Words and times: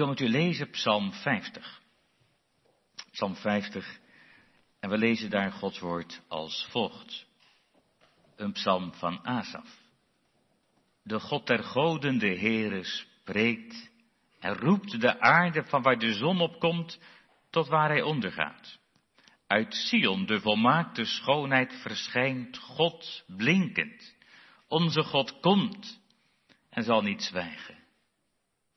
wil 0.00 0.08
met 0.08 0.20
u 0.20 0.28
lezen 0.28 0.70
Psalm 0.70 1.12
50. 1.12 1.80
Psalm 3.10 3.36
50. 3.36 3.98
En 4.80 4.90
we 4.90 4.98
lezen 4.98 5.30
daar 5.30 5.52
Gods 5.52 5.78
woord 5.78 6.22
als 6.28 6.66
volgt. 6.70 7.26
Een 8.36 8.52
psalm 8.52 8.94
van 8.94 9.24
Asaf. 9.24 9.78
De 11.02 11.20
God 11.20 11.46
der 11.46 11.64
goden, 11.64 12.18
de 12.18 12.38
Heere, 12.38 12.84
spreekt 12.84 13.90
en 14.38 14.54
roept 14.54 15.00
de 15.00 15.20
aarde 15.20 15.64
van 15.64 15.82
waar 15.82 15.98
de 15.98 16.14
zon 16.14 16.40
opkomt 16.40 17.00
tot 17.50 17.68
waar 17.68 17.88
hij 17.88 18.02
ondergaat. 18.02 18.78
Uit 19.46 19.74
Sion, 19.74 20.26
de 20.26 20.40
volmaakte 20.40 21.04
schoonheid, 21.04 21.80
verschijnt 21.82 22.58
God 22.58 23.24
blinkend. 23.26 24.16
Onze 24.68 25.02
God 25.02 25.40
komt 25.40 26.00
en 26.70 26.82
zal 26.82 27.02
niet 27.02 27.22
zwijgen. 27.22 27.79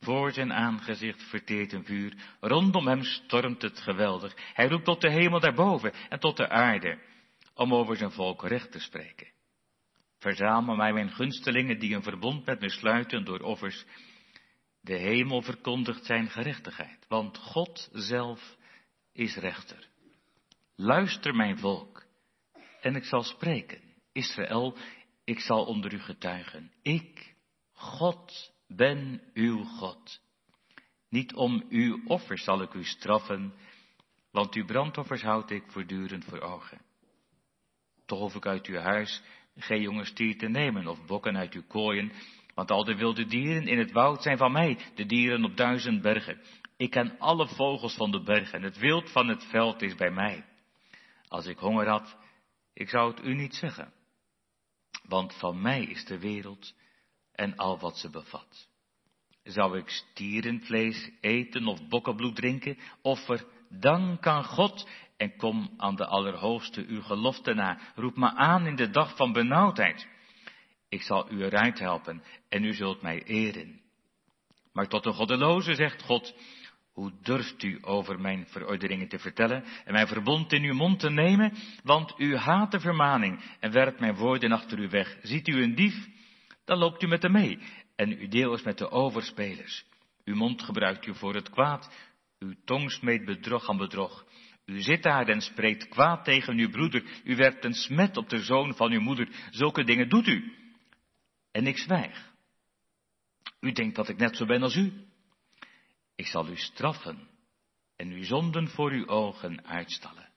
Voor 0.03 0.31
zijn 0.31 0.53
aangezicht 0.53 1.23
verteert 1.23 1.73
een 1.73 1.85
vuur, 1.85 2.13
rondom 2.39 2.87
hem 2.87 3.03
stormt 3.03 3.61
het 3.61 3.79
geweldig. 3.79 4.33
Hij 4.53 4.67
roept 4.67 4.85
tot 4.85 5.01
de 5.01 5.11
hemel 5.11 5.39
daarboven 5.39 5.93
en 6.09 6.19
tot 6.19 6.37
de 6.37 6.49
aarde, 6.49 6.99
om 7.53 7.73
over 7.73 7.97
zijn 7.97 8.11
volk 8.11 8.47
recht 8.47 8.71
te 8.71 8.79
spreken. 8.79 9.31
Verzamel 10.17 10.75
mij 10.75 10.93
mijn 10.93 11.11
gunstelingen 11.11 11.79
die 11.79 11.95
een 11.95 12.03
verbond 12.03 12.45
met 12.45 12.59
me 12.59 12.69
sluiten 12.69 13.25
door 13.25 13.39
offers. 13.39 13.85
De 14.81 14.95
hemel 14.95 15.41
verkondigt 15.41 16.05
zijn 16.05 16.29
gerechtigheid, 16.29 17.05
want 17.07 17.37
God 17.37 17.89
zelf 17.91 18.55
is 19.13 19.35
rechter. 19.35 19.87
Luister 20.75 21.35
mijn 21.35 21.57
volk, 21.57 22.05
en 22.81 22.95
ik 22.95 23.03
zal 23.03 23.23
spreken. 23.23 23.81
Israël, 24.11 24.77
ik 25.23 25.39
zal 25.39 25.65
onder 25.65 25.93
u 25.93 25.99
getuigen. 25.99 26.71
Ik, 26.81 27.35
God, 27.73 28.52
ben 28.75 29.21
uw 29.33 29.63
God. 29.63 30.21
Niet 31.09 31.33
om 31.33 31.63
uw 31.69 32.01
offers 32.05 32.43
zal 32.43 32.61
ik 32.61 32.73
u 32.73 32.83
straffen, 32.83 33.53
want 34.31 34.53
uw 34.53 34.65
brandoffers 34.65 35.21
houd 35.21 35.49
ik 35.49 35.63
voortdurend 35.67 36.25
voor 36.25 36.39
ogen. 36.39 36.81
Toch 38.05 38.19
hoef 38.19 38.35
ik 38.35 38.45
uit 38.45 38.65
uw 38.65 38.77
huis 38.77 39.21
geen 39.55 39.81
jonge 39.81 40.05
stier 40.05 40.37
te 40.37 40.47
nemen 40.47 40.87
of 40.87 41.05
bokken 41.05 41.37
uit 41.37 41.53
uw 41.53 41.63
kooien, 41.67 42.11
want 42.53 42.71
al 42.71 42.83
de 42.83 42.95
wilde 42.95 43.25
dieren 43.25 43.67
in 43.67 43.77
het 43.77 43.91
woud 43.91 44.21
zijn 44.21 44.37
van 44.37 44.51
mij, 44.51 44.77
de 44.95 45.05
dieren 45.05 45.43
op 45.43 45.57
duizend 45.57 46.01
bergen. 46.01 46.41
Ik 46.77 46.89
ken 46.89 47.19
alle 47.19 47.47
vogels 47.47 47.95
van 47.95 48.11
de 48.11 48.23
bergen, 48.23 48.61
het 48.61 48.77
wild 48.77 49.11
van 49.11 49.27
het 49.27 49.43
veld 49.43 49.81
is 49.81 49.95
bij 49.95 50.11
mij. 50.11 50.45
Als 51.27 51.45
ik 51.45 51.57
honger 51.57 51.87
had, 51.87 52.17
ik 52.73 52.89
zou 52.89 53.11
het 53.11 53.25
u 53.25 53.33
niet 53.33 53.55
zeggen, 53.55 53.93
want 55.03 55.35
van 55.35 55.61
mij 55.61 55.83
is 55.83 56.05
de 56.05 56.19
wereld 56.19 56.73
en 57.35 57.55
al 57.55 57.79
wat 57.79 57.97
ze 57.97 58.09
bevat. 58.09 58.67
Zou 59.43 59.77
ik 59.77 59.89
stierenvlees 59.89 61.11
eten 61.21 61.67
of 61.67 61.87
bokkenbloed 61.87 62.35
drinken, 62.35 62.77
offer 63.01 63.45
dank 63.69 64.27
aan 64.27 64.43
God 64.43 64.87
en 65.17 65.35
kom 65.35 65.73
aan 65.77 65.95
de 65.95 66.05
Allerhoogste 66.05 66.85
uw 66.87 67.01
gelofte 67.01 67.53
na. 67.53 67.79
Roep 67.95 68.15
me 68.15 68.33
aan 68.33 68.65
in 68.65 68.75
de 68.75 68.89
dag 68.89 69.15
van 69.15 69.31
benauwdheid. 69.31 70.07
Ik 70.89 71.01
zal 71.01 71.31
u 71.31 71.43
eruit 71.43 71.79
helpen 71.79 72.23
en 72.49 72.63
u 72.63 72.73
zult 72.73 73.01
mij 73.01 73.23
eren. 73.23 73.81
Maar 74.73 74.87
tot 74.87 75.03
de 75.03 75.11
goddeloze 75.11 75.75
zegt 75.75 76.01
God, 76.01 76.35
hoe 76.93 77.11
durft 77.21 77.63
u 77.63 77.77
over 77.81 78.19
mijn 78.19 78.47
verordeningen 78.47 79.07
te 79.07 79.19
vertellen 79.19 79.63
en 79.85 79.93
mijn 79.93 80.07
verbond 80.07 80.53
in 80.53 80.63
uw 80.63 80.73
mond 80.73 80.99
te 80.99 81.09
nemen? 81.09 81.53
Want 81.83 82.13
u 82.17 82.35
haat 82.35 82.71
de 82.71 82.79
vermaning 82.79 83.43
en 83.59 83.71
werpt 83.71 83.99
mijn 83.99 84.15
woorden 84.15 84.51
achter 84.51 84.79
u 84.79 84.89
weg. 84.89 85.17
Ziet 85.21 85.47
u 85.47 85.63
een 85.63 85.75
dief? 85.75 86.07
Dan 86.65 86.77
loopt 86.77 87.03
u 87.03 87.07
met 87.07 87.21
hem 87.21 87.31
mee 87.31 87.59
en 87.95 88.17
uw 88.17 88.27
deel 88.27 88.53
is 88.53 88.63
met 88.63 88.77
de 88.77 88.89
overspelers. 88.89 89.85
Uw 90.23 90.35
mond 90.35 90.61
gebruikt 90.61 91.05
u 91.05 91.15
voor 91.15 91.33
het 91.35 91.49
kwaad, 91.49 91.95
uw 92.39 92.53
tong 92.65 92.91
smeet 92.91 93.25
bedrog 93.25 93.69
aan 93.69 93.77
bedrog. 93.77 94.25
U 94.65 94.81
zit 94.81 95.03
daar 95.03 95.27
en 95.27 95.41
spreekt 95.41 95.87
kwaad 95.87 96.23
tegen 96.23 96.57
uw 96.57 96.69
broeder. 96.69 97.21
U 97.23 97.35
werpt 97.35 97.65
een 97.65 97.73
smet 97.73 98.17
op 98.17 98.29
de 98.29 98.39
zoon 98.39 98.75
van 98.75 98.91
uw 98.91 99.01
moeder. 99.01 99.29
Zulke 99.51 99.83
dingen 99.83 100.09
doet 100.09 100.27
u. 100.27 100.53
En 101.51 101.67
ik 101.67 101.77
zwijg. 101.77 102.31
U 103.59 103.71
denkt 103.71 103.95
dat 103.95 104.09
ik 104.09 104.17
net 104.17 104.37
zo 104.37 104.45
ben 104.45 104.61
als 104.61 104.75
u. 104.75 104.93
Ik 106.15 106.27
zal 106.27 106.49
u 106.49 106.55
straffen 106.55 107.27
en 107.95 108.11
uw 108.11 108.23
zonden 108.23 108.67
voor 108.67 108.91
uw 108.91 109.07
ogen 109.07 109.65
uitstallen. 109.65 110.29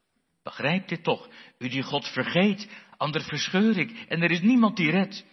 Begrijp 0.42 0.88
dit 0.88 1.04
toch? 1.04 1.28
U 1.58 1.68
die 1.68 1.82
God 1.82 2.08
vergeet, 2.08 2.68
ander 2.96 3.22
verscheur 3.22 3.78
ik 3.78 4.04
en 4.08 4.22
er 4.22 4.30
is 4.30 4.40
niemand 4.40 4.76
die 4.76 4.90
redt. 4.90 5.24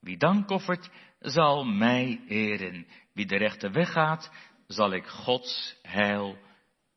Wie 0.00 0.16
dank 0.16 0.50
offert, 0.50 0.90
zal 1.18 1.64
mij 1.64 2.20
eren. 2.28 2.86
Wie 3.12 3.26
de 3.26 3.36
rechte 3.36 3.70
weg 3.70 3.92
gaat, 3.92 4.32
zal 4.66 4.92
ik 4.92 5.06
Gods 5.06 5.76
heil 5.82 6.38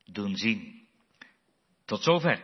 doen 0.06 0.36
zien. 0.36 0.88
Tot 1.86 2.04
zover. 2.04 2.44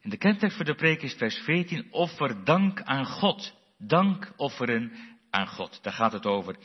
In 0.00 0.10
de 0.10 0.16
kentekst 0.16 0.56
voor 0.56 0.64
de 0.64 0.74
preek 0.74 1.02
is 1.02 1.14
vers 1.14 1.36
14, 1.36 1.92
offer 1.92 2.44
dank 2.44 2.82
aan 2.82 3.06
God. 3.06 3.54
Dank 3.78 4.32
offeren 4.36 4.92
aan 5.30 5.48
God. 5.48 5.82
Daar 5.82 5.92
gaat 5.92 6.12
het 6.12 6.26
over 6.26 6.56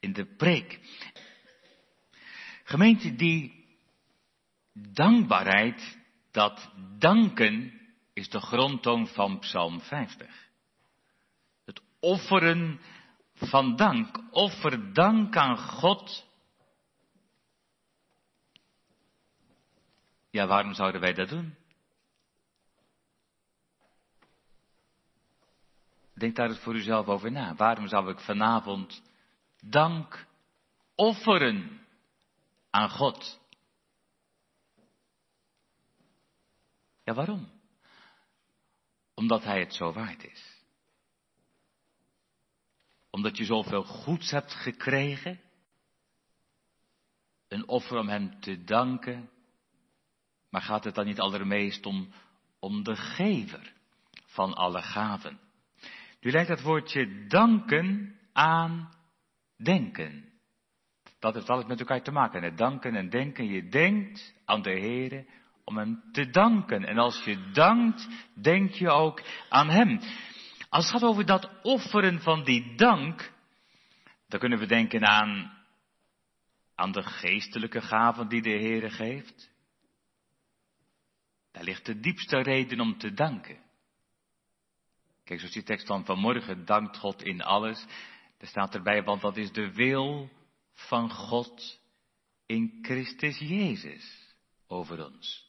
in 0.00 0.12
de 0.12 0.24
preek. 0.36 0.80
Gemeente, 2.64 3.14
die 3.14 3.66
dankbaarheid, 4.72 5.98
dat 6.30 6.72
danken, 6.98 7.80
is 8.12 8.28
de 8.28 8.40
grondtoon 8.40 9.06
van 9.06 9.38
Psalm 9.38 9.80
50. 9.80 10.47
Offeren 12.00 12.80
van 13.34 13.76
dank. 13.76 14.18
Offer 14.30 14.94
dank 14.94 15.36
aan 15.36 15.58
God. 15.58 16.26
Ja, 20.30 20.46
waarom 20.46 20.74
zouden 20.74 21.00
wij 21.00 21.12
dat 21.12 21.28
doen? 21.28 21.56
Denk 26.14 26.36
daar 26.36 26.48
eens 26.48 26.58
voor 26.58 26.74
uzelf 26.74 27.06
over 27.06 27.32
na. 27.32 27.54
Waarom 27.54 27.88
zou 27.88 28.10
ik 28.10 28.18
vanavond 28.18 29.02
dank 29.60 30.26
offeren 30.94 31.80
aan 32.70 32.90
God? 32.90 33.40
Ja, 37.04 37.14
waarom? 37.14 37.50
Omdat 39.14 39.44
Hij 39.44 39.60
het 39.60 39.74
zo 39.74 39.92
waard 39.92 40.24
is 40.24 40.47
omdat 43.10 43.36
je 43.36 43.44
zoveel 43.44 43.84
goeds 43.84 44.30
hebt 44.30 44.54
gekregen. 44.54 45.40
Een 47.48 47.68
offer 47.68 47.98
om 47.98 48.08
hem 48.08 48.40
te 48.40 48.64
danken. 48.64 49.30
Maar 50.50 50.62
gaat 50.62 50.84
het 50.84 50.94
dan 50.94 51.06
niet 51.06 51.20
allermeest 51.20 51.86
om, 51.86 52.12
om 52.58 52.82
de 52.82 52.96
gever 52.96 53.72
van 54.26 54.54
alle 54.54 54.82
gaven? 54.82 55.40
Nu 56.20 56.30
lijkt 56.30 56.48
het 56.48 56.62
woordje 56.62 57.26
danken 57.26 58.18
aan 58.32 58.92
denken. 59.56 60.28
Dat 61.18 61.34
heeft 61.34 61.50
alles 61.50 61.66
met 61.66 61.80
elkaar 61.80 62.02
te 62.02 62.10
maken. 62.10 62.42
Het 62.42 62.58
danken 62.58 62.94
en 62.94 63.08
denken. 63.08 63.46
Je 63.46 63.68
denkt 63.68 64.34
aan 64.44 64.62
de 64.62 64.70
Heer 64.70 65.26
om 65.64 65.76
hem 65.76 66.02
te 66.12 66.30
danken. 66.30 66.84
En 66.84 66.98
als 66.98 67.24
je 67.24 67.50
dankt, 67.52 68.08
denk 68.34 68.72
je 68.72 68.90
ook 68.90 69.22
aan 69.48 69.68
hem. 69.68 70.00
Als 70.68 70.84
het 70.84 70.92
gaat 70.92 71.10
over 71.10 71.26
dat 71.26 71.50
offeren 71.62 72.20
van 72.20 72.44
die 72.44 72.74
dank, 72.74 73.32
dan 74.26 74.40
kunnen 74.40 74.58
we 74.58 74.66
denken 74.66 75.06
aan, 75.06 75.58
aan 76.74 76.92
de 76.92 77.02
geestelijke 77.02 77.80
gaven 77.80 78.28
die 78.28 78.42
de 78.42 78.50
Heer 78.50 78.90
geeft. 78.90 79.50
Daar 81.52 81.64
ligt 81.64 81.86
de 81.86 82.00
diepste 82.00 82.38
reden 82.38 82.80
om 82.80 82.98
te 82.98 83.12
danken. 83.12 83.66
Kijk, 85.24 85.38
zoals 85.38 85.54
die 85.54 85.64
tekst 85.64 85.86
van 85.86 86.04
vanmorgen, 86.04 86.64
dankt 86.64 86.96
God 86.96 87.22
in 87.22 87.42
alles. 87.42 87.86
Er 88.38 88.46
staat 88.46 88.74
erbij, 88.74 89.02
want 89.02 89.20
dat 89.20 89.36
is 89.36 89.52
de 89.52 89.72
wil 89.72 90.30
van 90.72 91.10
God 91.10 91.80
in 92.46 92.78
Christus 92.82 93.38
Jezus 93.38 94.34
over 94.66 95.06
ons. 95.06 95.46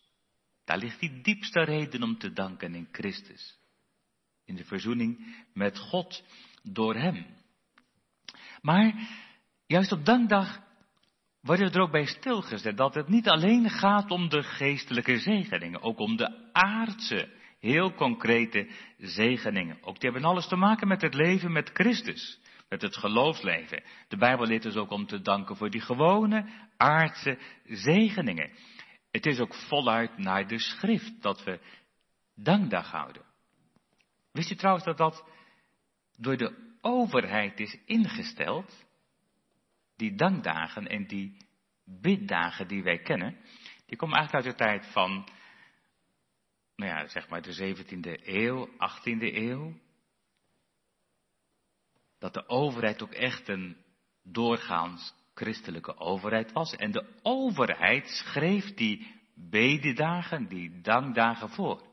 Daar 0.65 0.77
ligt 0.77 0.99
die 0.99 1.21
diepste 1.21 1.63
reden 1.63 2.03
om 2.03 2.17
te 2.17 2.33
danken 2.33 2.75
in 2.75 2.87
Christus 2.91 3.58
in 4.49 4.55
de 4.55 4.65
verzoening 4.65 5.35
met 5.53 5.77
God 5.77 6.23
door 6.63 6.95
Hem. 6.95 7.25
Maar 8.61 8.93
juist 9.65 9.91
op 9.91 10.05
dankdag 10.05 10.59
wordt 11.41 11.75
er 11.75 11.81
ook 11.81 11.91
bij 11.91 12.05
stilgezet 12.05 12.77
dat 12.77 12.93
het 12.93 13.07
niet 13.07 13.29
alleen 13.29 13.69
gaat 13.69 14.11
om 14.11 14.29
de 14.29 14.43
geestelijke 14.43 15.17
zegeningen, 15.17 15.81
ook 15.81 15.99
om 15.99 16.17
de 16.17 16.53
aardse, 16.53 17.29
heel 17.59 17.93
concrete 17.93 18.69
zegeningen. 18.97 19.77
Ook 19.81 19.99
die 19.99 20.09
hebben 20.09 20.29
alles 20.29 20.47
te 20.47 20.55
maken 20.55 20.87
met 20.87 21.01
het 21.01 21.13
leven 21.13 21.51
met 21.51 21.69
Christus, 21.73 22.39
met 22.69 22.81
het 22.81 22.97
geloofsleven. 22.97 23.83
De 24.07 24.17
Bijbel 24.17 24.45
leert 24.45 24.63
dus 24.63 24.75
ook 24.75 24.91
om 24.91 25.05
te 25.05 25.21
danken 25.21 25.55
voor 25.55 25.69
die 25.69 25.81
gewone 25.81 26.45
aardse 26.77 27.37
zegeningen. 27.65 28.51
Het 29.11 29.25
is 29.25 29.39
ook 29.39 29.55
voluit 29.55 30.17
naar 30.17 30.47
de 30.47 30.59
schrift 30.59 31.21
dat 31.21 31.43
we 31.43 31.59
dankdag 32.35 32.91
houden. 32.91 33.28
Wist 34.39 34.51
u 34.51 34.55
trouwens 34.55 34.85
dat 34.85 34.97
dat 34.97 35.25
door 36.17 36.37
de 36.37 36.77
overheid 36.81 37.59
is 37.59 37.77
ingesteld? 37.85 38.85
Die 39.95 40.15
dankdagen 40.15 40.87
en 40.87 41.07
die 41.07 41.37
biddagen 41.85 42.67
die 42.67 42.83
wij 42.83 42.99
kennen, 42.99 43.37
die 43.85 43.97
komen 43.97 44.17
eigenlijk 44.17 44.45
uit 44.45 44.57
de 44.57 44.63
tijd 44.63 44.85
van, 44.91 45.29
nou 46.75 46.91
ja, 46.91 47.07
zeg 47.07 47.29
maar 47.29 47.41
de 47.41 47.75
17e 47.75 48.27
eeuw, 48.27 48.67
18e 48.67 49.33
eeuw. 49.33 49.79
Dat 52.19 52.33
de 52.33 52.47
overheid 52.47 53.03
ook 53.03 53.13
echt 53.13 53.47
een 53.47 53.77
doorgaans 54.23 55.13
christelijke 55.33 55.97
overheid 55.97 56.51
was. 56.51 56.75
En 56.75 56.91
de 56.91 57.19
overheid 57.21 58.07
schreef 58.07 58.73
die 58.73 59.21
bededagen, 59.35 60.47
die 60.47 60.81
dankdagen 60.81 61.49
voor. 61.49 61.88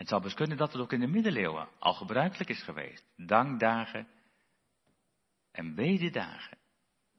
Het 0.00 0.08
zou 0.08 0.22
best 0.22 0.34
kunnen 0.34 0.56
dat 0.56 0.72
het 0.72 0.82
ook 0.82 0.92
in 0.92 1.00
de 1.00 1.06
middeleeuwen 1.06 1.68
al 1.78 1.92
gebruikelijk 1.92 2.50
is 2.50 2.62
geweest. 2.62 3.04
Dankdagen 3.16 4.06
en 5.52 5.74
bededagen. 5.74 6.58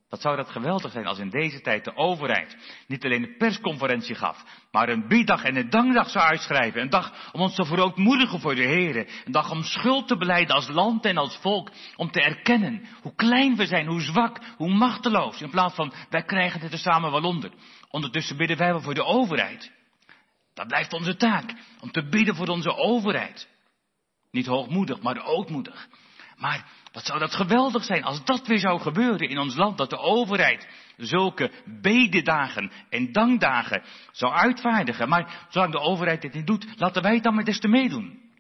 Wat 0.10 0.22
zou 0.22 0.36
dat 0.36 0.50
geweldig 0.50 0.92
zijn 0.92 1.06
als 1.06 1.20
in 1.20 1.30
deze 1.30 1.62
tijd 1.62 1.86
de 1.86 1.96
overheid 1.96 2.58
niet 2.88 3.06
alleen 3.06 3.24
een 3.24 3.38
persconferentie 3.38 4.16
gaf, 4.16 4.44
maar 4.72 4.90
een 4.90 5.08
bieddag 5.08 5.44
en 5.44 5.56
een 5.56 5.70
dankdag 5.70 6.10
zou 6.10 6.26
uitschrijven. 6.26 6.82
Een 6.82 6.90
dag 6.90 7.32
om 7.32 7.42
ons 7.42 7.56
te 7.56 7.66
verootmoedigen 7.66 8.40
voor 8.40 8.56
de 8.56 8.68
Heer. 8.68 8.96
Een 9.26 9.32
dag 9.32 9.52
om 9.52 9.64
schuld 9.64 10.08
te 10.08 10.18
beleiden 10.18 10.56
als 10.56 10.68
land 10.68 11.06
en 11.06 11.18
als 11.18 11.38
volk. 11.38 11.72
Om 11.96 12.12
te 12.12 12.22
erkennen 12.22 12.86
hoe 13.02 13.16
klein 13.16 13.56
we 13.56 13.66
zijn, 13.66 13.88
hoe 13.88 14.02
zwak, 14.02 14.40
hoe 14.58 14.74
machteloos. 14.74 15.42
In 15.42 15.50
plaats 15.50 15.76
van 15.76 15.94
wij 16.10 16.24
krijgen 16.24 16.60
het 16.60 16.72
er 16.72 16.80
samen 16.80 17.12
wel 17.12 17.24
onder. 17.24 17.52
Ondertussen 17.90 18.38
bidden 18.38 18.58
wij 18.58 18.72
wel 18.72 18.82
voor 18.82 18.94
de 18.94 19.06
overheid. 19.06 19.80
Dat 20.54 20.68
blijft 20.68 20.94
onze 20.94 21.16
taak, 21.16 21.54
om 21.80 21.92
te 21.92 22.10
bidden 22.10 22.36
voor 22.36 22.48
onze 22.48 22.76
overheid. 22.76 23.48
Niet 24.32 24.46
hoogmoedig, 24.46 25.02
maar 25.02 25.26
ootmoedig. 25.26 25.88
Maar 26.36 26.66
wat 26.92 27.06
zou 27.06 27.20
dat 27.20 27.36
geweldig 27.36 27.84
zijn 27.84 28.04
als 28.04 28.24
dat 28.24 28.48
weer 28.48 28.60
zou 28.60 28.80
gebeuren 28.80 29.30
in 29.30 29.40
ons 29.40 29.56
land, 29.56 29.78
dat 29.78 29.90
de 29.90 29.98
overheid 29.98 30.68
zulke 30.98 31.52
bededagen 31.82 32.72
en 32.90 33.12
dankdagen 33.12 33.84
zou 34.12 34.34
uitvaardigen. 34.34 35.10
Maar 35.10 35.48
zolang 35.50 35.72
de 35.72 35.80
overheid 35.80 36.22
dit 36.22 36.34
niet 36.34 36.48
doet, 36.48 36.80
laten 36.80 37.02
wij 37.02 37.14
het 37.14 37.24
dan 37.24 37.36
maar 37.36 37.44
des 37.44 37.60
te 37.60 37.68
meedoen. 37.68 38.32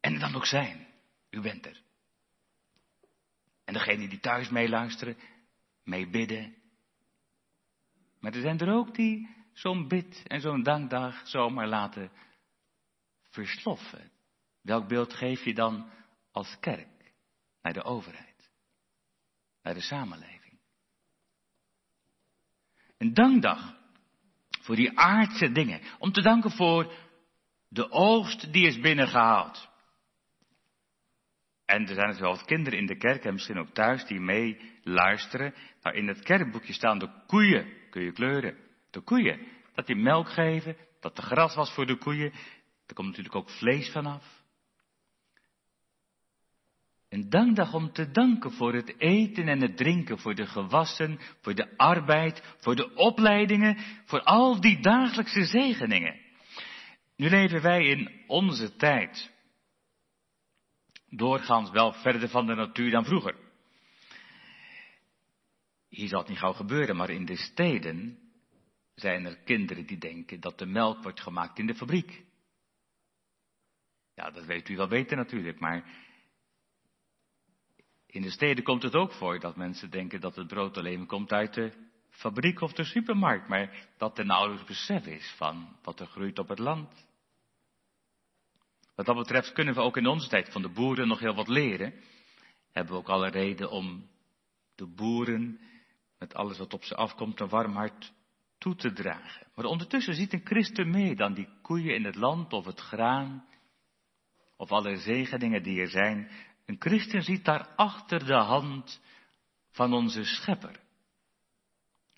En 0.00 0.18
dan 0.18 0.34
ook 0.34 0.46
zijn. 0.46 0.86
U 1.30 1.40
bent 1.40 1.66
er. 1.66 1.80
En 3.64 3.72
degene 3.72 4.08
die 4.08 4.20
thuis 4.20 4.48
meeluisteren, 4.48 5.16
mee 5.84 6.08
bidden. 6.08 6.54
Maar 8.20 8.34
er 8.34 8.40
zijn 8.40 8.58
er 8.58 8.72
ook 8.72 8.94
die 8.94 9.37
zo'n 9.58 9.88
bid 9.88 10.22
en 10.26 10.40
zo'n 10.40 10.62
dankdag 10.62 11.28
zomaar 11.28 11.66
laten 11.66 12.10
versloffen. 13.30 14.10
Welk 14.62 14.88
beeld 14.88 15.14
geef 15.14 15.44
je 15.44 15.54
dan 15.54 15.90
als 16.30 16.56
kerk 16.60 17.12
naar 17.62 17.72
de 17.72 17.82
overheid, 17.82 18.50
naar 19.62 19.74
de 19.74 19.80
samenleving? 19.80 20.58
Een 22.98 23.14
dankdag 23.14 23.76
voor 24.60 24.76
die 24.76 24.98
aardse 24.98 25.52
dingen, 25.52 25.80
om 25.98 26.12
te 26.12 26.22
danken 26.22 26.50
voor 26.50 26.94
de 27.68 27.90
oogst 27.90 28.52
die 28.52 28.66
is 28.66 28.80
binnengehaald. 28.80 29.68
En 31.64 31.88
er 31.88 31.94
zijn 31.94 32.08
dus 32.08 32.20
wel 32.20 32.30
wat 32.30 32.44
kinderen 32.44 32.78
in 32.78 32.86
de 32.86 32.96
kerk 32.96 33.24
en 33.24 33.32
misschien 33.32 33.58
ook 33.58 33.74
thuis 33.74 34.04
die 34.04 34.20
mee 34.20 34.60
luisteren. 34.82 35.54
Nou, 35.82 35.96
in 35.96 36.08
het 36.08 36.22
kerkboekje 36.22 36.72
staan 36.72 36.98
de 36.98 37.22
koeien, 37.26 37.90
kun 37.90 38.02
je 38.02 38.12
kleuren 38.12 38.67
de 38.90 39.00
koeien. 39.00 39.46
Dat 39.74 39.86
die 39.86 39.96
melk 39.96 40.28
geven, 40.28 40.76
dat 41.00 41.18
er 41.18 41.24
gras 41.24 41.54
was 41.54 41.72
voor 41.72 41.86
de 41.86 41.96
koeien. 41.96 42.32
Er 42.86 42.94
komt 42.94 43.08
natuurlijk 43.08 43.34
ook 43.34 43.50
vlees 43.50 43.90
vanaf. 43.90 44.36
Een 47.08 47.30
dankdag 47.30 47.74
om 47.74 47.92
te 47.92 48.10
danken 48.10 48.52
voor 48.52 48.74
het 48.74 48.98
eten 48.98 49.48
en 49.48 49.60
het 49.60 49.76
drinken, 49.76 50.18
voor 50.18 50.34
de 50.34 50.46
gewassen, 50.46 51.18
voor 51.40 51.54
de 51.54 51.76
arbeid, 51.76 52.42
voor 52.58 52.76
de 52.76 52.94
opleidingen, 52.94 53.78
voor 54.04 54.22
al 54.22 54.60
die 54.60 54.80
dagelijkse 54.80 55.44
zegeningen. 55.44 56.20
Nu 57.16 57.28
leven 57.28 57.62
wij 57.62 57.84
in 57.84 58.22
onze 58.26 58.76
tijd 58.76 59.32
doorgaans 61.10 61.70
wel 61.70 61.92
verder 61.92 62.28
van 62.28 62.46
de 62.46 62.54
natuur 62.54 62.90
dan 62.90 63.04
vroeger. 63.04 63.34
Hier 65.88 66.08
zal 66.08 66.18
het 66.18 66.28
niet 66.28 66.38
gauw 66.38 66.52
gebeuren, 66.52 66.96
maar 66.96 67.10
in 67.10 67.24
de 67.24 67.36
steden 67.36 68.18
zijn 69.00 69.24
er 69.24 69.36
kinderen 69.36 69.86
die 69.86 69.98
denken 69.98 70.40
dat 70.40 70.58
de 70.58 70.66
melk 70.66 71.02
wordt 71.02 71.20
gemaakt 71.20 71.58
in 71.58 71.66
de 71.66 71.74
fabriek. 71.74 72.24
Ja, 74.14 74.30
dat 74.30 74.44
weet 74.44 74.68
u 74.68 74.76
wel 74.76 74.88
beter 74.88 75.16
natuurlijk, 75.16 75.60
maar 75.60 75.84
in 78.06 78.22
de 78.22 78.30
steden 78.30 78.64
komt 78.64 78.82
het 78.82 78.94
ook 78.94 79.12
voor 79.12 79.40
dat 79.40 79.56
mensen 79.56 79.90
denken 79.90 80.20
dat 80.20 80.36
het 80.36 80.46
brood 80.46 80.76
alleen 80.76 81.06
komt 81.06 81.32
uit 81.32 81.54
de 81.54 81.72
fabriek 82.10 82.60
of 82.60 82.72
de 82.72 82.84
supermarkt, 82.84 83.48
maar 83.48 83.88
dat 83.96 84.18
er 84.18 84.26
nauwelijks 84.26 84.66
besef 84.66 85.06
is 85.06 85.34
van 85.36 85.76
wat 85.82 86.00
er 86.00 86.06
groeit 86.06 86.38
op 86.38 86.48
het 86.48 86.58
land. 86.58 87.06
Wat 88.94 89.06
dat 89.06 89.16
betreft 89.16 89.52
kunnen 89.52 89.74
we 89.74 89.80
ook 89.80 89.96
in 89.96 90.06
onze 90.06 90.28
tijd 90.28 90.48
van 90.52 90.62
de 90.62 90.68
boeren 90.68 91.08
nog 91.08 91.18
heel 91.18 91.34
wat 91.34 91.48
leren. 91.48 91.94
Hebben 92.72 92.92
we 92.92 92.98
ook 92.98 93.08
alle 93.08 93.28
reden 93.30 93.70
om 93.70 94.08
de 94.74 94.86
boeren 94.86 95.60
met 96.18 96.34
alles 96.34 96.58
wat 96.58 96.74
op 96.74 96.84
ze 96.84 96.94
afkomt 96.94 97.40
een 97.40 97.48
warm 97.48 97.72
hart 97.72 98.12
toe 98.58 98.74
te 98.74 98.92
dragen. 98.92 99.46
Maar 99.54 99.64
ondertussen 99.64 100.14
ziet 100.14 100.32
een 100.32 100.46
christen 100.46 100.90
mee 100.90 101.14
dan 101.16 101.34
die 101.34 101.48
koeien 101.62 101.94
in 101.94 102.04
het 102.04 102.14
land 102.14 102.52
of 102.52 102.64
het 102.64 102.80
graan 102.80 103.46
of 104.56 104.70
alle 104.70 104.96
zegeningen 104.96 105.62
die 105.62 105.80
er 105.80 105.90
zijn. 105.90 106.30
Een 106.66 106.76
christen 106.78 107.22
ziet 107.22 107.44
daar 107.44 107.68
achter 107.76 108.26
de 108.26 108.34
hand 108.34 109.00
van 109.70 109.92
onze 109.92 110.24
schepper. 110.24 110.80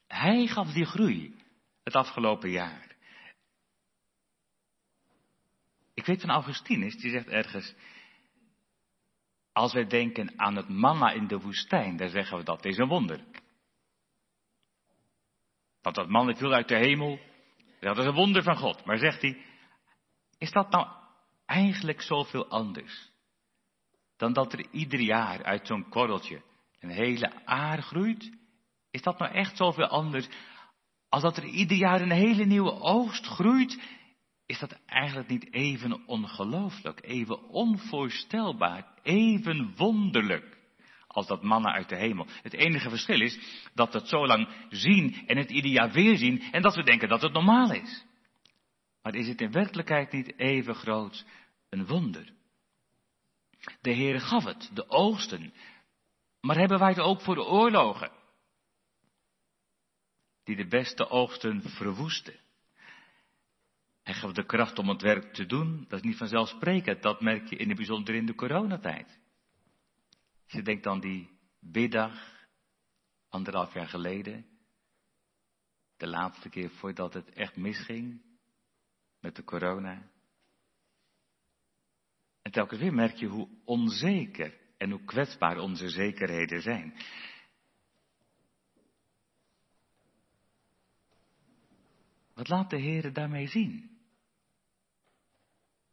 Hij 0.06 0.46
gaf 0.46 0.72
die 0.72 0.84
groei 0.84 1.34
het 1.82 1.94
afgelopen 1.94 2.50
jaar. 2.50 2.96
Ik 5.94 6.06
weet 6.06 6.20
van 6.20 6.30
Augustinus, 6.30 6.96
die 6.96 7.10
zegt 7.10 7.28
ergens, 7.28 7.74
als 9.52 9.72
wij 9.72 9.86
denken 9.86 10.38
aan 10.38 10.56
het 10.56 10.68
manna 10.68 11.10
in 11.10 11.26
de 11.26 11.40
woestijn, 11.40 11.96
dan 11.96 12.08
zeggen 12.08 12.38
we 12.38 12.44
dat 12.44 12.64
is 12.64 12.78
een 12.78 12.88
wonder. 12.88 13.24
Want 15.82 15.96
dat 15.96 16.08
man 16.08 16.36
viel 16.36 16.52
uit 16.52 16.68
de 16.68 16.76
hemel. 16.76 17.18
Dat 17.80 17.98
is 17.98 18.04
een 18.04 18.14
wonder 18.14 18.42
van 18.42 18.56
God. 18.56 18.84
Maar 18.84 18.98
zegt 18.98 19.22
hij, 19.22 19.44
is 20.38 20.52
dat 20.52 20.70
nou 20.70 20.86
eigenlijk 21.46 22.02
zoveel 22.02 22.48
anders? 22.48 23.10
Dan 24.16 24.32
dat 24.32 24.52
er 24.52 24.66
ieder 24.70 25.00
jaar 25.00 25.44
uit 25.44 25.66
zo'n 25.66 25.88
korreltje 25.88 26.42
een 26.80 26.90
hele 26.90 27.44
aar 27.44 27.82
groeit? 27.82 28.38
Is 28.90 29.02
dat 29.02 29.18
nou 29.18 29.32
echt 29.32 29.56
zoveel 29.56 29.86
anders? 29.86 30.28
Als 31.08 31.22
dat 31.22 31.36
er 31.36 31.44
ieder 31.44 31.76
jaar 31.76 32.00
een 32.00 32.10
hele 32.10 32.44
nieuwe 32.44 32.72
oogst 32.72 33.26
groeit, 33.26 33.80
is 34.46 34.58
dat 34.58 34.78
eigenlijk 34.86 35.28
niet 35.28 35.52
even 35.52 36.06
ongelooflijk, 36.06 37.02
even 37.02 37.48
onvoorstelbaar, 37.48 38.86
even 39.02 39.74
wonderlijk? 39.76 40.59
Als 41.12 41.26
dat 41.26 41.42
mannen 41.42 41.72
uit 41.72 41.88
de 41.88 41.96
hemel. 41.96 42.26
Het 42.42 42.52
enige 42.52 42.88
verschil 42.88 43.20
is 43.20 43.38
dat 43.74 43.92
we 43.92 43.98
het 43.98 44.08
zo 44.08 44.26
lang 44.26 44.48
zien 44.68 45.26
en 45.26 45.36
het 45.36 45.50
ieder 45.50 45.70
jaar 45.70 45.90
weer 45.90 46.16
zien 46.16 46.42
en 46.52 46.62
dat 46.62 46.74
we 46.74 46.82
denken 46.82 47.08
dat 47.08 47.22
het 47.22 47.32
normaal 47.32 47.72
is. 47.72 48.04
Maar 49.02 49.14
is 49.14 49.28
het 49.28 49.40
in 49.40 49.52
werkelijkheid 49.52 50.12
niet 50.12 50.38
even 50.38 50.74
groot 50.74 51.24
een 51.68 51.86
wonder? 51.86 52.32
De 53.80 53.90
Heer 53.90 54.20
gaf 54.20 54.44
het, 54.44 54.70
de 54.74 54.88
oogsten, 54.88 55.52
maar 56.40 56.56
hebben 56.56 56.78
wij 56.78 56.88
het 56.88 56.98
ook 56.98 57.20
voor 57.20 57.34
de 57.34 57.44
oorlogen? 57.44 58.10
Die 60.44 60.56
de 60.56 60.66
beste 60.66 61.08
oogsten 61.08 61.62
verwoesten. 61.62 62.38
Hij 64.02 64.14
gaf 64.14 64.32
de 64.32 64.46
kracht 64.46 64.78
om 64.78 64.88
het 64.88 65.02
werk 65.02 65.34
te 65.34 65.46
doen, 65.46 65.84
dat 65.88 65.98
is 65.98 66.04
niet 66.04 66.16
vanzelfsprekend, 66.16 67.02
dat 67.02 67.20
merk 67.20 67.48
je 67.48 67.56
in 67.56 67.68
het 67.68 67.76
bijzonder 67.76 68.14
in 68.14 68.26
de 68.26 68.34
coronatijd. 68.34 69.18
Je 70.50 70.62
denkt 70.62 70.86
aan 70.86 71.00
die 71.00 71.38
biddag, 71.60 72.46
anderhalf 73.28 73.74
jaar 73.74 73.88
geleden, 73.88 74.46
de 75.96 76.06
laatste 76.06 76.48
keer 76.48 76.70
voordat 76.70 77.14
het 77.14 77.32
echt 77.32 77.56
misging 77.56 78.22
met 79.20 79.36
de 79.36 79.44
corona. 79.44 80.10
En 82.42 82.52
telkens 82.52 82.80
weer 82.80 82.94
merk 82.94 83.16
je 83.16 83.26
hoe 83.26 83.48
onzeker 83.64 84.58
en 84.76 84.90
hoe 84.90 85.04
kwetsbaar 85.04 85.58
onze 85.58 85.88
zekerheden 85.88 86.62
zijn. 86.62 86.94
Wat 92.34 92.48
laat 92.48 92.70
de 92.70 92.78
Heer 92.78 93.12
daarmee 93.12 93.46
zien? 93.46 93.98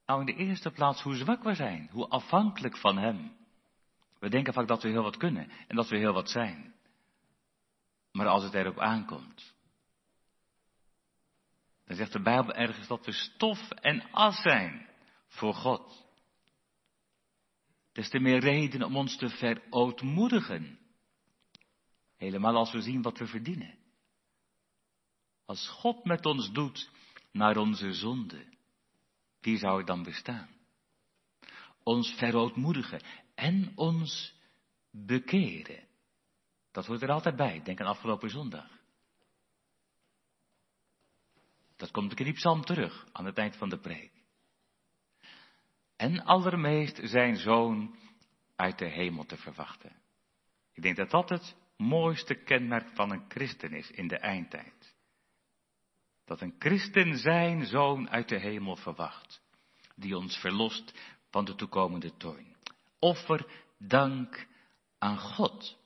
Nou, 0.05 0.19
in 0.19 0.25
de 0.25 0.43
eerste 0.43 0.71
plaats 0.71 1.01
hoe 1.01 1.15
zwak 1.15 1.43
we 1.43 1.55
zijn, 1.55 1.89
hoe 1.91 2.07
afhankelijk 2.07 2.77
van 2.77 2.97
Hem. 2.97 3.36
We 4.19 4.29
denken 4.29 4.53
vaak 4.53 4.67
dat 4.67 4.83
we 4.83 4.89
heel 4.89 5.03
wat 5.03 5.17
kunnen 5.17 5.49
en 5.67 5.75
dat 5.75 5.89
we 5.89 5.97
heel 5.97 6.13
wat 6.13 6.29
zijn. 6.29 6.75
Maar 8.11 8.27
als 8.27 8.43
het 8.43 8.53
erop 8.53 8.79
aankomt, 8.79 9.55
dan 11.85 11.95
zegt 11.95 12.11
de 12.11 12.21
Bijbel 12.21 12.53
ergens 12.53 12.87
dat 12.87 13.05
we 13.05 13.11
stof 13.11 13.69
en 13.69 14.11
as 14.11 14.41
zijn 14.41 14.89
voor 15.27 15.53
God. 15.53 16.05
Des 17.91 18.09
te 18.09 18.19
meer 18.19 18.39
reden 18.39 18.83
om 18.83 18.95
ons 18.95 19.17
te 19.17 19.29
verootmoedigen. 19.29 20.79
Helemaal 22.15 22.55
als 22.55 22.71
we 22.71 22.81
zien 22.81 23.01
wat 23.01 23.17
we 23.17 23.27
verdienen. 23.27 23.77
Als 25.45 25.69
God 25.69 26.05
met 26.05 26.25
ons 26.25 26.51
doet 26.51 26.89
naar 27.31 27.57
onze 27.57 27.93
zonde, 27.93 28.45
wie 29.39 29.57
zou 29.57 29.79
er 29.79 29.85
dan 29.85 30.03
bestaan? 30.03 30.49
Ons 31.83 32.13
verootmoedigen 32.13 33.01
en 33.37 33.71
ons 33.75 34.33
bekeren. 34.91 35.87
Dat 36.71 36.85
hoort 36.85 37.01
er 37.01 37.11
altijd 37.11 37.35
bij. 37.35 37.61
Denk 37.63 37.79
aan 37.79 37.87
afgelopen 37.87 38.29
zondag. 38.29 38.69
Dat 41.75 41.91
komt 41.91 42.11
ook 42.11 42.19
in 42.19 42.25
die 42.25 42.33
psalm 42.33 42.61
terug, 42.61 43.07
aan 43.11 43.25
het 43.25 43.37
eind 43.37 43.55
van 43.55 43.69
de 43.69 43.79
preek. 43.79 44.11
En 45.95 46.23
allermeest 46.23 46.99
zijn 47.03 47.35
zoon 47.35 47.95
uit 48.55 48.77
de 48.77 48.89
hemel 48.89 49.25
te 49.25 49.37
verwachten. 49.37 49.95
Ik 50.73 50.83
denk 50.83 50.95
dat 50.95 51.09
dat 51.09 51.29
het 51.29 51.55
mooiste 51.77 52.35
kenmerk 52.35 52.95
van 52.95 53.11
een 53.11 53.25
christen 53.27 53.73
is 53.73 53.91
in 53.91 54.07
de 54.07 54.17
eindtijd. 54.17 54.95
Dat 56.25 56.41
een 56.41 56.55
christen 56.59 57.17
zijn 57.17 57.65
zoon 57.65 58.09
uit 58.09 58.29
de 58.29 58.39
hemel 58.39 58.75
verwacht, 58.75 59.41
die 59.95 60.17
ons 60.17 60.37
verlost 60.37 60.93
van 61.29 61.45
de 61.45 61.55
toekomende 61.55 62.17
toorn. 62.17 62.56
Offer 62.99 63.45
dank 63.79 64.47
aan 64.99 65.17
God. 65.17 65.77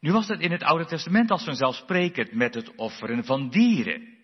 Nu 0.00 0.12
was 0.12 0.28
het 0.28 0.40
in 0.40 0.52
het 0.52 0.62
Oude 0.62 0.84
Testament 0.84 1.30
als 1.30 1.44
vanzelfsprekend 1.44 2.32
met 2.32 2.54
het 2.54 2.74
offeren 2.74 3.24
van 3.24 3.48
dieren. 3.48 4.14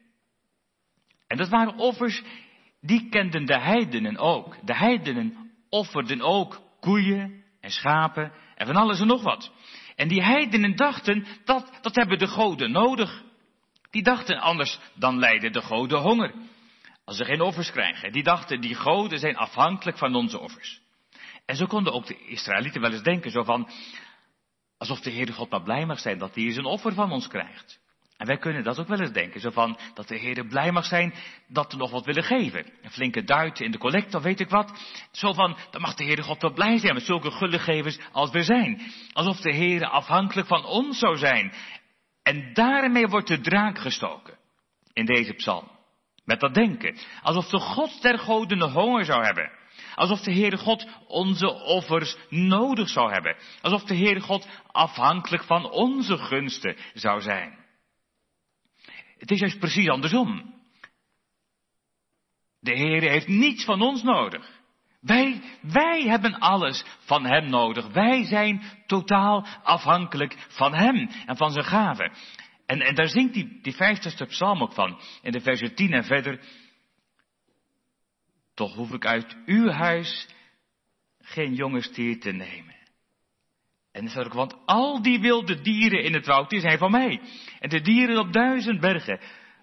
En 1.27 1.37
dat 1.37 1.49
waren 1.49 1.79
offers, 1.79 2.23
die 2.81 3.09
kenden 3.09 3.45
de 3.45 3.61
heidenen 3.61 4.17
ook. 4.17 4.67
De 4.67 4.77
heidenen 4.77 5.53
offerden 5.69 6.21
ook 6.21 6.61
koeien 6.81 7.45
en 7.61 7.71
schapen 7.71 8.33
en 8.55 8.67
van 8.67 8.77
alles 8.77 9.01
en 9.01 9.07
nog 9.07 9.23
wat. 9.23 9.53
En 9.97 10.09
die 10.09 10.23
heidenen 10.23 10.77
dachten, 10.77 11.27
dat, 11.45 11.79
dat 11.81 11.95
hebben 11.95 12.19
de 12.19 12.27
goden 12.27 12.71
nodig. 12.71 13.23
Die 13.91 14.03
dachten 14.03 14.41
anders, 14.41 14.79
dan 14.95 15.19
lijden 15.19 15.53
de 15.53 15.63
goden 15.63 16.01
honger. 16.01 16.35
Als 17.11 17.19
ze 17.19 17.25
geen 17.25 17.41
offers 17.41 17.71
krijgen. 17.71 18.13
Die 18.13 18.23
dachten, 18.23 18.61
die 18.61 18.75
goden 18.75 19.19
zijn 19.19 19.37
afhankelijk 19.37 19.99
van 19.99 20.15
onze 20.15 20.39
offers. 20.39 20.81
En 21.47 21.57
zo 21.57 21.67
konden 21.67 21.93
ook 21.93 22.07
de 22.07 22.27
Israëlieten 22.27 22.81
wel 22.81 22.93
eens 22.93 23.03
denken, 23.03 23.31
zo 23.31 23.43
van, 23.43 23.71
alsof 24.79 25.01
de 25.01 25.11
Heere 25.11 25.33
God 25.33 25.51
maar 25.51 25.63
blij 25.63 25.87
mag 25.87 25.99
zijn 25.99 26.19
dat 26.19 26.35
hij 26.35 26.45
eens 26.45 26.57
een 26.57 26.65
offer 26.65 26.95
van 26.95 27.13
ons 27.13 27.29
krijgt. 27.29 27.81
En 28.17 28.27
wij 28.27 28.37
kunnen 28.37 28.65
dat 28.65 28.79
ook 28.79 28.89
wel 28.89 29.01
eens 29.01 29.13
denken, 29.13 29.41
zo 29.41 29.51
van, 29.51 29.79
dat 29.95 30.09
de 30.09 30.19
Heere 30.19 30.47
blij 30.47 30.73
mag 30.73 30.85
zijn 30.85 31.15
dat 31.49 31.73
we 31.73 31.79
nog 31.79 31.91
wat 31.91 32.05
willen 32.05 32.25
geven. 32.25 32.67
Een 32.83 32.91
flinke 32.91 33.25
duit 33.25 33.61
in 33.61 33.71
de 33.71 33.79
collector, 33.79 34.23
weet 34.23 34.41
ik 34.41 34.49
wat. 34.49 34.73
Zo 35.13 35.33
van, 35.33 35.57
dan 35.71 35.81
mag 35.81 35.95
de 35.95 36.05
Heere 36.05 36.23
God 36.23 36.43
wel 36.43 36.53
blij 36.53 36.79
zijn 36.79 36.95
met 36.95 37.03
zulke 37.03 37.31
gullegevers 37.31 37.99
als 38.13 38.31
we 38.31 38.43
zijn. 38.43 38.81
Alsof 39.13 39.41
de 39.41 39.55
Heere 39.55 39.87
afhankelijk 39.87 40.47
van 40.47 40.65
ons 40.65 40.99
zou 40.99 41.17
zijn. 41.17 41.53
En 42.23 42.53
daarmee 42.53 43.07
wordt 43.07 43.29
de 43.29 43.41
draak 43.41 43.79
gestoken. 43.79 44.39
In 44.93 45.05
deze 45.05 45.33
psalm. 45.33 45.79
Met 46.31 46.41
dat 46.41 46.55
denken. 46.55 46.97
Alsof 47.23 47.49
de 47.49 47.59
God 47.59 48.03
der 48.03 48.19
goden 48.19 48.61
honger 48.61 49.05
zou 49.05 49.25
hebben. 49.25 49.51
Alsof 49.95 50.21
de 50.21 50.33
Heere 50.33 50.57
God 50.57 50.89
onze 51.07 51.53
offers 51.53 52.17
nodig 52.29 52.89
zou 52.89 53.13
hebben. 53.13 53.37
Alsof 53.61 53.85
de 53.85 53.97
Heere 53.97 54.21
God 54.21 54.49
afhankelijk 54.67 55.43
van 55.45 55.71
onze 55.71 56.17
gunsten 56.17 56.77
zou 56.95 57.21
zijn. 57.21 57.59
Het 59.19 59.31
is 59.31 59.39
juist 59.39 59.59
precies 59.59 59.89
andersom. 59.89 60.55
De 62.61 62.77
Heere 62.77 63.09
heeft 63.09 63.29
niets 63.29 63.65
van 63.65 63.83
ons 63.83 64.03
nodig. 64.03 64.51
Wij, 65.01 65.43
wij 65.61 66.03
hebben 66.03 66.39
alles 66.39 66.85
van 66.99 67.25
Hem 67.25 67.51
nodig. 67.51 67.87
Wij 67.93 68.25
zijn 68.25 68.63
totaal 68.87 69.47
afhankelijk 69.63 70.37
van 70.49 70.75
Hem 70.75 71.09
en 71.27 71.37
van 71.37 71.51
zijn 71.51 71.65
gaven. 71.65 72.13
En, 72.71 72.81
en 72.81 72.95
daar 72.95 73.09
zingt 73.09 73.35
die, 73.35 73.59
die 73.63 73.75
vijftigste 73.75 74.25
psalm 74.25 74.63
ook 74.63 74.73
van. 74.73 75.01
In 75.23 75.33
de 75.33 75.41
versen 75.41 75.75
10 75.75 75.93
en 75.93 76.05
verder. 76.05 76.41
Toch 78.55 78.75
hoef 78.75 78.93
ik 78.93 79.07
uit 79.07 79.37
uw 79.47 79.71
huis 79.71 80.29
geen 81.19 81.55
jonge 81.55 81.83
stier 81.83 82.21
te 82.21 82.31
nemen. 82.31 82.75
En 83.93 84.01
dan 84.01 84.09
staat 84.09 84.27
ook, 84.27 84.33
want 84.33 84.57
al 84.67 85.03
die 85.03 85.21
wilde 85.21 85.61
dieren 85.61 86.03
in 86.03 86.15
het 86.15 86.27
woud, 86.27 86.51
die 86.51 86.61
zijn 86.61 86.79
van 86.79 86.91
mij. 86.91 87.21
En 87.59 87.69
de 87.69 87.81
dieren 87.81 88.19
op 88.19 88.33
duizend 88.33 88.81
bergen, 88.81 89.21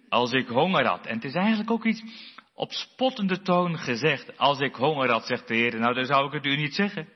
als 0.09 0.31
ik 0.31 0.47
honger 0.47 0.85
had. 0.85 1.05
En 1.05 1.15
het 1.15 1.23
is 1.23 1.33
eigenlijk 1.33 1.71
ook 1.71 1.85
iets 1.85 2.03
op 2.53 2.71
spottende 2.71 3.41
toon 3.41 3.77
gezegd. 3.77 4.37
Als 4.37 4.59
ik 4.59 4.75
honger 4.75 5.11
had, 5.11 5.25
zegt 5.25 5.47
de 5.47 5.55
Heer, 5.55 5.79
nou 5.79 5.93
dan 5.93 6.05
zou 6.05 6.27
ik 6.27 6.33
het 6.33 6.45
u 6.45 6.55
niet 6.55 6.75
zeggen. 6.75 7.09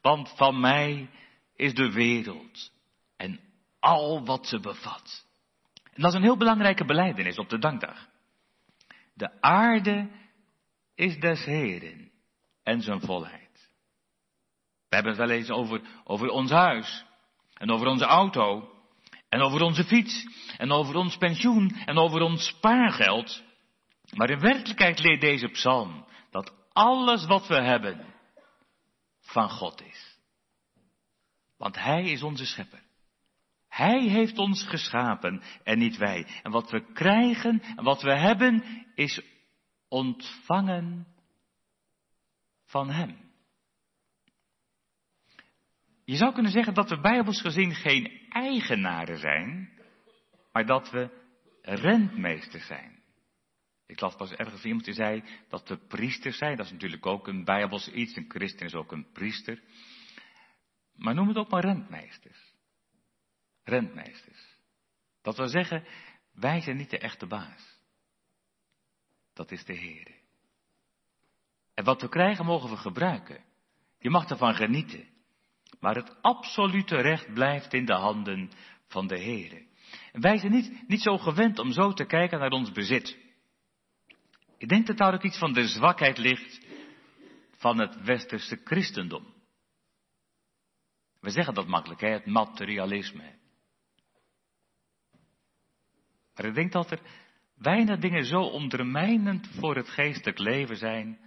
Want 0.00 0.32
van 0.36 0.60
mij 0.60 1.10
is 1.56 1.74
de 1.74 1.92
wereld 1.92 2.72
en 3.16 3.40
al 3.80 4.24
wat 4.24 4.46
ze 4.46 4.60
bevat. 4.60 5.25
En 5.96 6.02
dat 6.02 6.10
is 6.10 6.16
een 6.16 6.24
heel 6.24 6.36
belangrijke 6.36 6.84
beleidenis 6.84 7.38
op 7.38 7.48
de 7.48 7.58
dankdag. 7.58 8.08
De 9.14 9.40
aarde 9.40 10.10
is 10.94 11.18
des 11.18 11.44
Heren 11.44 12.10
en 12.62 12.82
zijn 12.82 13.00
volheid. 13.00 13.70
We 14.88 14.94
hebben 14.94 15.12
het 15.12 15.20
wel 15.28 15.36
eens 15.36 15.50
over, 15.50 15.80
over 16.04 16.28
ons 16.28 16.50
huis 16.50 17.04
en 17.54 17.70
over 17.70 17.86
onze 17.86 18.04
auto 18.04 18.70
en 19.28 19.40
over 19.40 19.60
onze 19.60 19.84
fiets 19.84 20.26
en 20.56 20.72
over 20.72 20.96
ons 20.96 21.16
pensioen 21.16 21.76
en 21.84 21.98
over 21.98 22.20
ons 22.20 22.46
spaargeld. 22.46 23.42
Maar 24.14 24.30
in 24.30 24.40
werkelijkheid 24.40 24.98
leert 24.98 25.20
deze 25.20 25.48
psalm 25.48 26.06
dat 26.30 26.52
alles 26.72 27.26
wat 27.26 27.46
we 27.46 27.60
hebben 27.60 28.14
van 29.20 29.50
God 29.50 29.82
is. 29.82 30.18
Want 31.56 31.76
Hij 31.76 32.02
is 32.02 32.22
onze 32.22 32.46
schepper. 32.46 32.82
Hij 33.76 34.02
heeft 34.02 34.38
ons 34.38 34.62
geschapen 34.62 35.42
en 35.64 35.78
niet 35.78 35.96
wij. 35.96 36.26
En 36.42 36.50
wat 36.50 36.70
we 36.70 36.92
krijgen 36.92 37.62
en 37.62 37.84
wat 37.84 38.02
we 38.02 38.18
hebben 38.18 38.64
is 38.94 39.22
ontvangen 39.88 41.06
van 42.64 42.90
Hem. 42.90 43.16
Je 46.04 46.16
zou 46.16 46.32
kunnen 46.32 46.52
zeggen 46.52 46.74
dat 46.74 46.90
we 46.90 47.00
bijbels 47.00 47.40
gezien 47.40 47.74
geen 47.74 48.26
eigenaren 48.28 49.18
zijn, 49.18 49.70
maar 50.52 50.66
dat 50.66 50.90
we 50.90 51.10
rentmeesters 51.62 52.66
zijn. 52.66 53.02
Ik 53.86 54.00
las 54.00 54.16
pas 54.16 54.32
ergens 54.32 54.64
iemand 54.64 54.84
die 54.84 54.94
zei 54.94 55.24
dat 55.48 55.68
we 55.68 55.76
priesters 55.76 56.38
zijn. 56.38 56.56
Dat 56.56 56.66
is 56.66 56.72
natuurlijk 56.72 57.06
ook 57.06 57.26
een 57.28 57.44
bijbels 57.44 57.92
iets. 57.92 58.16
Een 58.16 58.24
christen 58.28 58.66
is 58.66 58.74
ook 58.74 58.92
een 58.92 59.12
priester. 59.12 59.62
Maar 60.94 61.14
noem 61.14 61.28
het 61.28 61.36
ook 61.36 61.50
maar 61.50 61.64
rentmeesters. 61.64 62.45
Rentmeesters. 63.66 64.54
Dat 65.22 65.36
wil 65.36 65.48
zeggen, 65.48 65.84
wij 66.32 66.60
zijn 66.60 66.76
niet 66.76 66.90
de 66.90 66.98
echte 66.98 67.26
baas 67.26 67.76
dat 69.36 69.50
is 69.50 69.64
de 69.64 69.72
Heer. 69.72 70.14
En 71.74 71.84
wat 71.84 72.00
we 72.00 72.08
krijgen 72.08 72.44
mogen 72.44 72.70
we 72.70 72.76
gebruiken. 72.76 73.44
Je 73.98 74.10
mag 74.10 74.30
ervan 74.30 74.54
genieten. 74.54 75.08
Maar 75.80 75.94
het 75.94 76.22
absolute 76.22 76.96
recht 76.96 77.34
blijft 77.34 77.72
in 77.72 77.84
de 77.84 77.94
handen 77.94 78.50
van 78.86 79.06
de 79.06 79.18
Heer. 79.18 79.64
Wij 80.12 80.38
zijn 80.38 80.52
niet, 80.52 80.88
niet 80.88 81.02
zo 81.02 81.18
gewend 81.18 81.58
om 81.58 81.72
zo 81.72 81.92
te 81.92 82.04
kijken 82.04 82.38
naar 82.38 82.50
ons 82.50 82.72
bezit. 82.72 83.18
Ik 84.58 84.68
denk 84.68 84.86
dat 84.86 84.96
daar 84.96 85.14
ook 85.14 85.22
iets 85.22 85.38
van 85.38 85.52
de 85.52 85.68
zwakheid 85.68 86.18
ligt 86.18 86.66
van 87.56 87.78
het 87.78 88.02
westerse 88.02 88.60
christendom. 88.64 89.34
We 91.20 91.30
zeggen 91.30 91.54
dat 91.54 91.66
makkelijk, 91.66 92.00
hè? 92.00 92.08
het 92.08 92.26
materialisme. 92.26 93.38
Maar 96.36 96.46
ik 96.46 96.54
denk 96.54 96.72
dat 96.72 96.90
er 96.90 97.00
weinig 97.54 97.98
dingen 97.98 98.24
zo 98.24 98.40
ondermijnend 98.40 99.48
voor 99.58 99.76
het 99.76 99.88
geestelijk 99.88 100.38
leven 100.38 100.76
zijn 100.76 101.18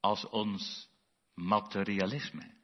als 0.00 0.28
ons 0.28 0.88
materialisme. 1.34 2.58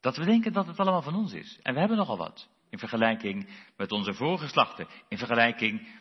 Dat 0.00 0.16
we 0.16 0.24
denken 0.24 0.52
dat 0.52 0.66
het 0.66 0.78
allemaal 0.78 1.02
van 1.02 1.14
ons 1.14 1.32
is. 1.32 1.58
En 1.62 1.74
we 1.74 1.78
hebben 1.78 1.96
nogal 1.96 2.16
wat. 2.16 2.48
In 2.70 2.78
vergelijking 2.78 3.48
met 3.76 3.92
onze 3.92 4.14
voorgeslachten. 4.14 4.88
In 5.08 5.18
vergelijking 5.18 6.00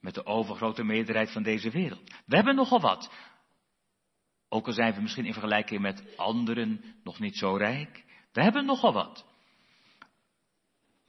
met 0.00 0.14
de 0.14 0.26
overgrote 0.26 0.84
meerderheid 0.84 1.32
van 1.32 1.42
deze 1.42 1.70
wereld. 1.70 2.14
We 2.26 2.36
hebben 2.36 2.54
nogal 2.54 2.80
wat. 2.80 3.12
Ook 4.48 4.66
al 4.66 4.72
zijn 4.72 4.94
we 4.94 5.00
misschien 5.00 5.26
in 5.26 5.32
vergelijking 5.32 5.80
met 5.80 6.16
anderen 6.16 6.84
nog 7.02 7.18
niet 7.18 7.36
zo 7.36 7.56
rijk. 7.56 8.04
We 8.32 8.42
hebben 8.42 8.64
nogal 8.64 8.92
wat. 8.92 9.33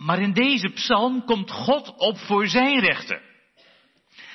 Maar 0.05 0.19
in 0.19 0.33
deze 0.33 0.69
psalm 0.69 1.25
komt 1.25 1.51
God 1.51 1.93
op 1.97 2.17
voor 2.17 2.47
zijn 2.47 2.79
rechten. 2.79 3.21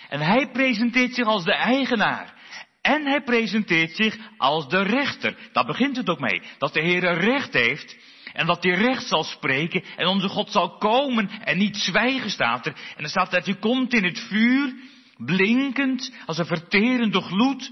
En 0.08 0.20
hij 0.20 0.50
presenteert 0.52 1.14
zich 1.14 1.26
als 1.26 1.44
de 1.44 1.54
eigenaar. 1.54 2.34
En 2.82 3.06
hij 3.06 3.22
presenteert 3.22 3.96
zich 3.96 4.16
als 4.36 4.68
de 4.68 4.82
rechter. 4.82 5.36
Daar 5.52 5.64
begint 5.64 5.96
het 5.96 6.08
ook 6.08 6.20
mee. 6.20 6.42
Dat 6.58 6.72
de 6.72 6.80
Heer 6.80 7.14
recht 7.14 7.52
heeft. 7.52 7.96
En 8.32 8.46
dat 8.46 8.62
hij 8.62 8.72
recht 8.72 9.06
zal 9.06 9.24
spreken. 9.24 9.84
En 9.96 10.06
onze 10.06 10.28
God 10.28 10.50
zal 10.50 10.78
komen 10.78 11.30
en 11.44 11.58
niet 11.58 11.76
zwijgen 11.76 12.30
staat 12.30 12.66
er. 12.66 12.72
En 12.72 13.02
dan 13.02 13.10
staat 13.10 13.30
dat 13.30 13.44
hij 13.44 13.56
komt 13.56 13.94
in 13.94 14.04
het 14.04 14.18
vuur. 14.18 14.74
Blinkend 15.16 16.12
als 16.26 16.38
een 16.38 16.46
verterende 16.46 17.20
gloed. 17.20 17.70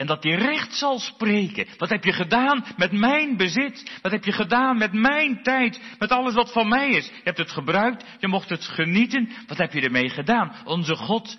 En 0.00 0.06
dat 0.06 0.22
hij 0.22 0.34
recht 0.34 0.74
zal 0.74 0.98
spreken. 0.98 1.66
Wat 1.78 1.88
heb 1.88 2.04
je 2.04 2.12
gedaan 2.12 2.64
met 2.76 2.92
mijn 2.92 3.36
bezit? 3.36 3.98
Wat 4.02 4.12
heb 4.12 4.24
je 4.24 4.32
gedaan 4.32 4.78
met 4.78 4.92
mijn 4.92 5.42
tijd? 5.42 5.96
Met 5.98 6.10
alles 6.10 6.34
wat 6.34 6.52
van 6.52 6.68
mij 6.68 6.90
is? 6.90 7.06
Je 7.06 7.20
hebt 7.24 7.38
het 7.38 7.50
gebruikt, 7.50 8.04
je 8.18 8.28
mocht 8.28 8.48
het 8.48 8.64
genieten. 8.64 9.32
Wat 9.46 9.58
heb 9.58 9.72
je 9.72 9.80
ermee 9.80 10.08
gedaan? 10.08 10.66
Onze 10.66 10.96
God 10.96 11.38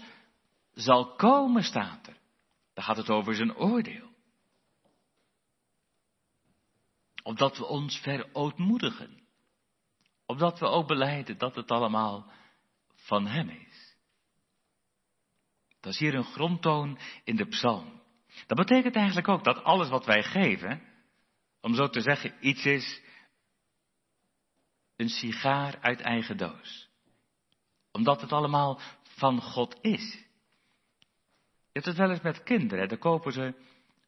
zal 0.73 1.15
komen, 1.15 1.63
staat 1.63 2.07
er. 2.07 2.17
Dan 2.73 2.83
gaat 2.83 2.97
het 2.97 3.09
over 3.09 3.35
zijn 3.35 3.55
oordeel. 3.55 4.09
Opdat 7.23 7.57
we 7.57 7.65
ons 7.65 7.97
verootmoedigen. 7.97 9.23
Opdat 10.25 10.59
we 10.59 10.65
ook 10.65 10.87
beleiden 10.87 11.37
dat 11.37 11.55
het 11.55 11.71
allemaal 11.71 12.31
van 12.95 13.27
Hem 13.27 13.49
is. 13.49 13.95
Dat 15.79 15.93
is 15.93 15.99
hier 15.99 16.15
een 16.15 16.23
grondtoon 16.23 16.99
in 17.23 17.35
de 17.35 17.45
psalm. 17.45 18.00
Dat 18.47 18.57
betekent 18.57 18.95
eigenlijk 18.95 19.27
ook 19.27 19.43
dat 19.43 19.63
alles 19.63 19.89
wat 19.89 20.05
wij 20.05 20.23
geven, 20.23 20.81
om 21.61 21.75
zo 21.75 21.89
te 21.89 22.01
zeggen, 22.01 22.35
iets 22.39 22.65
is 22.65 23.01
een 24.95 25.09
sigaar 25.09 25.77
uit 25.81 26.01
eigen 26.01 26.37
doos. 26.37 26.89
Omdat 27.91 28.21
het 28.21 28.31
allemaal 28.31 28.79
van 29.03 29.41
God 29.41 29.77
is. 29.81 30.25
Je 31.39 31.79
hebt 31.79 31.85
het 31.85 31.97
wel 31.97 32.09
eens 32.09 32.21
met 32.21 32.43
kinderen, 32.43 32.87
dan 32.87 32.97
kopen 32.97 33.31
ze 33.31 33.53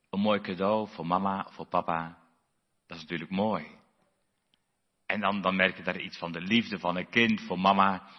een 0.09 0.19
mooi 0.19 0.41
cadeau 0.41 0.87
voor 0.87 1.07
mama 1.07 1.45
of 1.47 1.53
voor 1.53 1.65
papa. 1.65 2.17
Dat 2.87 2.97
is 2.97 3.03
natuurlijk 3.03 3.31
mooi. 3.31 3.67
En 5.05 5.19
dan, 5.19 5.41
dan 5.41 5.55
merk 5.55 5.77
je 5.77 5.83
daar 5.83 5.99
iets 5.99 6.17
van 6.17 6.31
de 6.31 6.41
liefde 6.41 6.79
van 6.79 6.97
een 6.97 7.09
kind 7.09 7.41
voor 7.41 7.59
mama. 7.59 8.09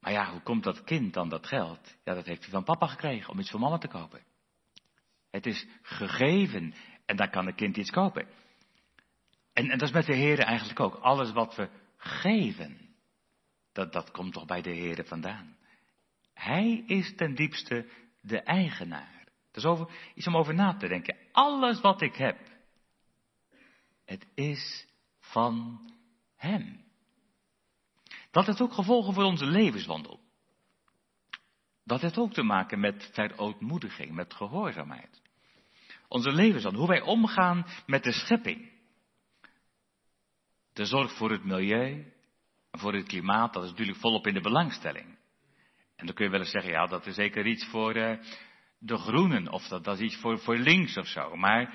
Maar 0.00 0.12
ja, 0.12 0.30
hoe 0.30 0.40
komt 0.40 0.64
dat 0.64 0.84
kind 0.84 1.14
dan 1.14 1.28
dat 1.28 1.46
geld? 1.46 1.96
Ja, 2.04 2.14
dat 2.14 2.26
heeft 2.26 2.42
hij 2.42 2.50
van 2.50 2.64
papa 2.64 2.86
gekregen 2.86 3.30
om 3.30 3.38
iets 3.38 3.50
voor 3.50 3.60
mama 3.60 3.78
te 3.78 3.88
kopen. 3.88 4.22
Het 5.30 5.46
is 5.46 5.66
gegeven 5.82 6.74
en 7.06 7.16
dan 7.16 7.30
kan 7.30 7.46
een 7.46 7.54
kind 7.54 7.76
iets 7.76 7.90
kopen. 7.90 8.28
En, 9.52 9.70
en 9.70 9.78
dat 9.78 9.88
is 9.88 9.94
met 9.94 10.06
de 10.06 10.14
Heer 10.14 10.38
eigenlijk 10.38 10.80
ook. 10.80 10.94
Alles 10.94 11.32
wat 11.32 11.54
we 11.54 11.68
geven, 11.96 12.96
dat, 13.72 13.92
dat 13.92 14.10
komt 14.10 14.32
toch 14.32 14.46
bij 14.46 14.62
de 14.62 14.70
Heer 14.70 15.04
vandaan. 15.04 15.56
Hij 16.34 16.84
is 16.86 17.14
ten 17.16 17.34
diepste 17.34 17.88
de 18.20 18.40
eigenaar. 18.40 19.24
Dat 19.50 19.64
is 19.64 19.64
over, 19.64 19.90
iets 20.14 20.26
om 20.26 20.36
over 20.36 20.54
na 20.54 20.76
te 20.76 20.88
denken. 20.88 21.16
Alles 21.32 21.80
wat 21.80 22.02
ik 22.02 22.14
heb, 22.14 22.38
het 24.04 24.26
is 24.34 24.86
van 25.20 25.80
Hem. 26.36 26.87
Dat 28.30 28.46
heeft 28.46 28.60
ook 28.60 28.72
gevolgen 28.72 29.14
voor 29.14 29.24
onze 29.24 29.46
levenswandel. 29.46 30.20
Dat 31.84 32.00
heeft 32.00 32.18
ook 32.18 32.32
te 32.32 32.42
maken 32.42 32.80
met 32.80 33.10
verootmoediging, 33.12 34.12
met 34.12 34.34
gehoorzaamheid. 34.34 35.22
Onze 36.08 36.32
levenswandel, 36.32 36.80
hoe 36.80 36.90
wij 36.90 37.00
omgaan 37.00 37.66
met 37.86 38.02
de 38.02 38.12
schepping. 38.12 38.70
De 40.72 40.84
zorg 40.84 41.12
voor 41.12 41.30
het 41.30 41.44
milieu, 41.44 42.12
voor 42.70 42.94
het 42.94 43.06
klimaat, 43.06 43.52
dat 43.52 43.64
is 43.64 43.70
natuurlijk 43.70 43.98
volop 43.98 44.26
in 44.26 44.34
de 44.34 44.40
belangstelling. 44.40 45.18
En 45.96 46.06
dan 46.06 46.14
kun 46.14 46.24
je 46.24 46.30
wel 46.30 46.40
eens 46.40 46.50
zeggen, 46.50 46.72
ja, 46.72 46.86
dat 46.86 47.06
is 47.06 47.14
zeker 47.14 47.46
iets 47.46 47.66
voor 47.66 47.96
uh, 47.96 48.18
de 48.78 48.96
groenen, 48.96 49.52
of 49.52 49.68
dat, 49.68 49.84
dat 49.84 49.98
is 49.98 50.04
iets 50.04 50.16
voor, 50.16 50.38
voor 50.38 50.56
links 50.56 50.96
of 50.96 51.06
zo. 51.06 51.36
Maar 51.36 51.74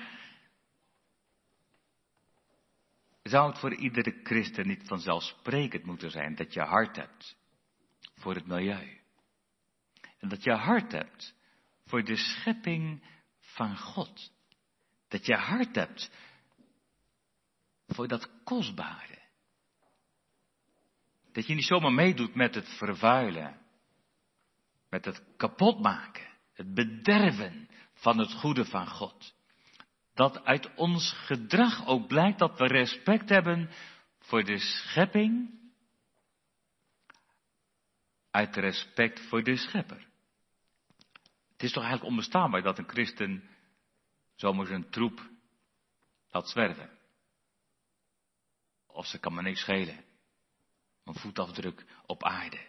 zou 3.24 3.50
het 3.50 3.58
voor 3.58 3.74
iedere 3.74 4.20
christen 4.22 4.66
niet 4.66 4.86
vanzelfsprekend 4.86 5.84
moeten 5.84 6.10
zijn 6.10 6.34
dat 6.34 6.52
je 6.54 6.60
hart 6.60 6.96
hebt 6.96 7.36
voor 8.14 8.34
het 8.34 8.46
milieu? 8.46 9.00
En 10.18 10.28
dat 10.28 10.42
je 10.44 10.52
hart 10.52 10.92
hebt 10.92 11.34
voor 11.84 12.04
de 12.04 12.16
schepping 12.16 13.04
van 13.38 13.78
God. 13.78 14.32
Dat 15.08 15.26
je 15.26 15.34
hart 15.34 15.74
hebt 15.74 16.10
voor 17.86 18.08
dat 18.08 18.30
kostbare. 18.44 19.22
Dat 21.32 21.46
je 21.46 21.54
niet 21.54 21.64
zomaar 21.64 21.92
meedoet 21.92 22.34
met 22.34 22.54
het 22.54 22.68
vervuilen, 22.68 23.60
met 24.88 25.04
het 25.04 25.22
kapotmaken, 25.36 26.28
het 26.52 26.74
bederven 26.74 27.68
van 27.94 28.18
het 28.18 28.32
goede 28.32 28.64
van 28.64 28.86
God 28.86 29.34
dat 30.14 30.44
uit 30.44 30.74
ons 30.74 31.12
gedrag 31.12 31.86
ook 31.86 32.06
blijkt 32.06 32.38
dat 32.38 32.58
we 32.58 32.66
respect 32.66 33.28
hebben 33.28 33.70
voor 34.18 34.44
de 34.44 34.58
schepping, 34.58 35.62
uit 38.30 38.56
respect 38.56 39.20
voor 39.20 39.42
de 39.42 39.56
schepper. 39.56 40.06
Het 41.52 41.62
is 41.62 41.72
toch 41.72 41.82
eigenlijk 41.82 42.10
onbestaanbaar 42.10 42.62
dat 42.62 42.78
een 42.78 42.88
christen 42.88 43.48
zomaar 44.34 44.66
zijn 44.66 44.90
troep 44.90 45.30
laat 46.30 46.48
zwerven. 46.48 46.98
Of 48.86 49.06
ze 49.06 49.18
kan 49.18 49.34
me 49.34 49.42
niks 49.42 49.60
schelen. 49.60 50.04
Een 51.04 51.14
voetafdruk 51.14 51.84
op 52.06 52.24
aarde. 52.24 52.66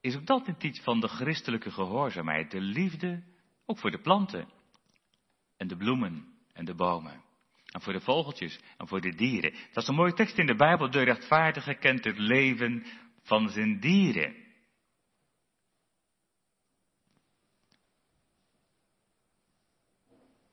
Is 0.00 0.16
ook 0.16 0.26
dat 0.26 0.46
niet 0.46 0.62
iets 0.62 0.80
van 0.80 1.00
de 1.00 1.08
christelijke 1.08 1.70
gehoorzaamheid, 1.70 2.50
de 2.50 2.60
liefde 2.60 3.33
ook 3.66 3.78
voor 3.78 3.90
de 3.90 4.00
planten 4.00 4.48
en 5.56 5.68
de 5.68 5.76
bloemen 5.76 6.34
en 6.52 6.64
de 6.64 6.74
bomen. 6.74 7.22
En 7.66 7.80
voor 7.80 7.92
de 7.92 8.00
vogeltjes 8.00 8.60
en 8.76 8.88
voor 8.88 9.00
de 9.00 9.14
dieren. 9.14 9.52
Dat 9.72 9.82
is 9.82 9.88
een 9.88 9.94
mooie 9.94 10.12
tekst 10.12 10.38
in 10.38 10.46
de 10.46 10.56
Bijbel. 10.56 10.90
De 10.90 11.02
rechtvaardige 11.02 11.74
kent 11.74 12.04
het 12.04 12.18
leven 12.18 12.86
van 13.22 13.48
zijn 13.48 13.80
dieren. 13.80 14.42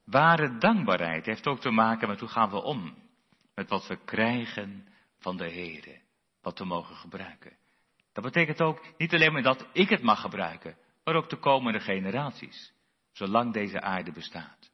Ware 0.04 0.58
dankbaarheid 0.58 1.26
heeft 1.26 1.48
ook 1.48 1.60
te 1.60 1.70
maken 1.70 2.08
met 2.08 2.20
hoe 2.20 2.30
gaan 2.30 2.50
we 2.50 2.62
om 2.62 2.96
met 3.56 3.70
wat 3.70 3.88
we 3.88 3.98
krijgen 4.06 4.88
van 5.18 5.38
de 5.38 5.50
Heer, 5.50 6.02
wat 6.42 6.60
we 6.60 6.66
mogen 6.66 6.96
gebruiken. 6.96 7.58
Dat 8.14 8.24
betekent 8.24 8.62
ook 8.62 8.98
niet 8.98 9.14
alleen 9.14 9.34
maar 9.34 9.42
dat 9.42 9.68
ik 9.74 9.90
het 9.90 10.02
mag 10.02 10.22
gebruiken, 10.22 10.78
maar 11.04 11.16
ook 11.16 11.30
de 11.30 11.38
komende 11.38 11.80
generaties 11.80 12.74
zolang 13.12 13.54
deze 13.54 13.82
aarde 13.82 14.12
bestaat. 14.12 14.72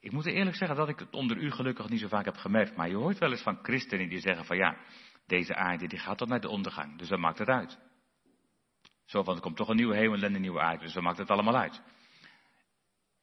Ik 0.00 0.12
moet 0.12 0.26
eerlijk 0.26 0.56
zeggen 0.56 0.76
dat 0.76 0.88
ik 0.88 0.98
het 0.98 1.10
onder 1.10 1.36
u 1.36 1.50
gelukkig 1.50 1.88
niet 1.88 2.00
zo 2.00 2.08
vaak 2.08 2.24
heb 2.24 2.36
gemerkt, 2.36 2.76
maar 2.76 2.88
je 2.88 2.96
hoort 2.96 3.18
wel 3.18 3.30
eens 3.30 3.42
van 3.42 3.58
christenen 3.62 4.08
die 4.08 4.20
zeggen 4.20 4.44
van 4.44 4.56
ja, 4.56 4.76
deze 5.26 5.54
aarde 5.54 5.86
die 5.86 5.98
gaat 5.98 6.18
tot 6.18 6.28
naar 6.28 6.40
de 6.40 6.48
ondergang, 6.48 6.98
dus 6.98 7.08
dat 7.08 7.18
maakt 7.18 7.38
het 7.38 7.48
uit. 7.48 7.78
Zo 9.04 9.22
van, 9.22 9.34
er 9.34 9.40
komt 9.40 9.56
toch 9.56 9.68
een 9.68 9.76
nieuwe 9.76 9.96
hemel 9.96 10.22
en 10.22 10.34
een 10.34 10.40
nieuwe 10.40 10.60
aarde, 10.60 10.84
dus 10.84 10.92
dat 10.92 11.02
maakt 11.02 11.18
het 11.18 11.30
allemaal 11.30 11.56
uit. 11.56 11.82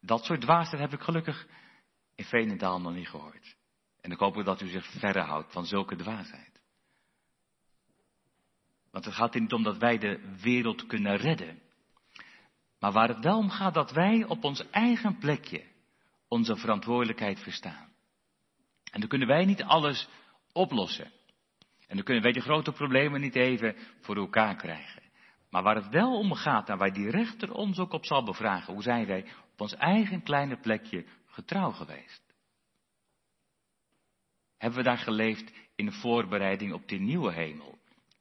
Dat 0.01 0.25
soort 0.25 0.41
dwaasheid 0.41 0.81
heb 0.81 0.93
ik 0.93 1.01
gelukkig 1.01 1.47
in 2.15 2.25
Veenendaal 2.25 2.81
nog 2.81 2.93
niet 2.93 3.09
gehoord. 3.09 3.55
En 4.01 4.11
ik 4.11 4.19
hoop 4.19 4.45
dat 4.45 4.61
u 4.61 4.67
zich 4.67 4.85
verre 4.85 5.21
houdt 5.21 5.51
van 5.51 5.65
zulke 5.65 5.95
dwaasheid. 5.95 6.58
Want 8.91 9.05
het 9.05 9.13
gaat 9.13 9.35
er 9.35 9.41
niet 9.41 9.53
om 9.53 9.63
dat 9.63 9.77
wij 9.77 9.97
de 9.97 10.37
wereld 10.41 10.85
kunnen 10.85 11.15
redden. 11.15 11.59
Maar 12.79 12.91
waar 12.91 13.07
het 13.07 13.23
wel 13.23 13.37
om 13.37 13.49
gaat 13.49 13.73
dat 13.73 13.91
wij 13.91 14.23
op 14.23 14.43
ons 14.43 14.69
eigen 14.69 15.17
plekje 15.17 15.63
onze 16.27 16.55
verantwoordelijkheid 16.55 17.39
verstaan. 17.39 17.89
En 18.91 18.99
dan 18.99 19.09
kunnen 19.09 19.27
wij 19.27 19.45
niet 19.45 19.63
alles 19.63 20.07
oplossen. 20.53 21.11
En 21.87 21.95
dan 21.95 22.03
kunnen 22.03 22.23
wij 22.23 22.31
de 22.31 22.41
grote 22.41 22.71
problemen 22.71 23.21
niet 23.21 23.35
even 23.35 23.75
voor 24.01 24.15
elkaar 24.15 24.55
krijgen. 24.55 25.03
Maar 25.49 25.63
waar 25.63 25.75
het 25.75 25.89
wel 25.89 26.17
om 26.17 26.33
gaat 26.33 26.69
en 26.69 26.77
waar 26.77 26.93
die 26.93 27.09
rechter 27.09 27.53
ons 27.53 27.79
ook 27.79 27.93
op 27.93 28.05
zal 28.05 28.23
bevragen, 28.23 28.73
hoe 28.73 28.81
zijn 28.81 29.05
wij 29.05 29.25
op 29.53 29.61
ons 29.61 29.75
eigen 29.75 30.23
kleine 30.23 30.59
plekje 30.59 31.05
getrouw 31.25 31.71
geweest? 31.71 32.33
Hebben 34.57 34.79
we 34.79 34.85
daar 34.85 34.97
geleefd 34.97 35.53
in 35.75 35.91
voorbereiding 35.91 36.73
op 36.73 36.87
die 36.87 36.99
nieuwe 36.99 37.31
hemel? 37.33 37.78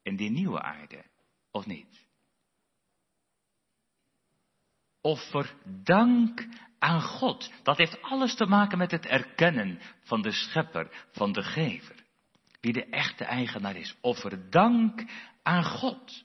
In 0.09 0.15
die 0.15 0.29
nieuwe 0.29 0.61
aarde, 0.61 1.03
of 1.51 1.65
niet? 1.65 2.07
Offer 5.01 5.53
dank 5.83 6.47
aan 6.79 7.01
God. 7.01 7.51
Dat 7.63 7.77
heeft 7.77 8.01
alles 8.01 8.35
te 8.35 8.45
maken 8.45 8.77
met 8.77 8.91
het 8.91 9.05
erkennen 9.05 9.79
van 10.03 10.21
de 10.21 10.31
schepper, 10.31 11.07
van 11.11 11.31
de 11.31 11.43
gever. 11.43 11.95
Wie 12.61 12.73
de 12.73 12.85
echte 12.85 13.23
eigenaar 13.23 13.75
is. 13.75 13.95
Offer 14.01 14.49
dank 14.49 15.03
aan 15.43 15.63
God. 15.63 16.23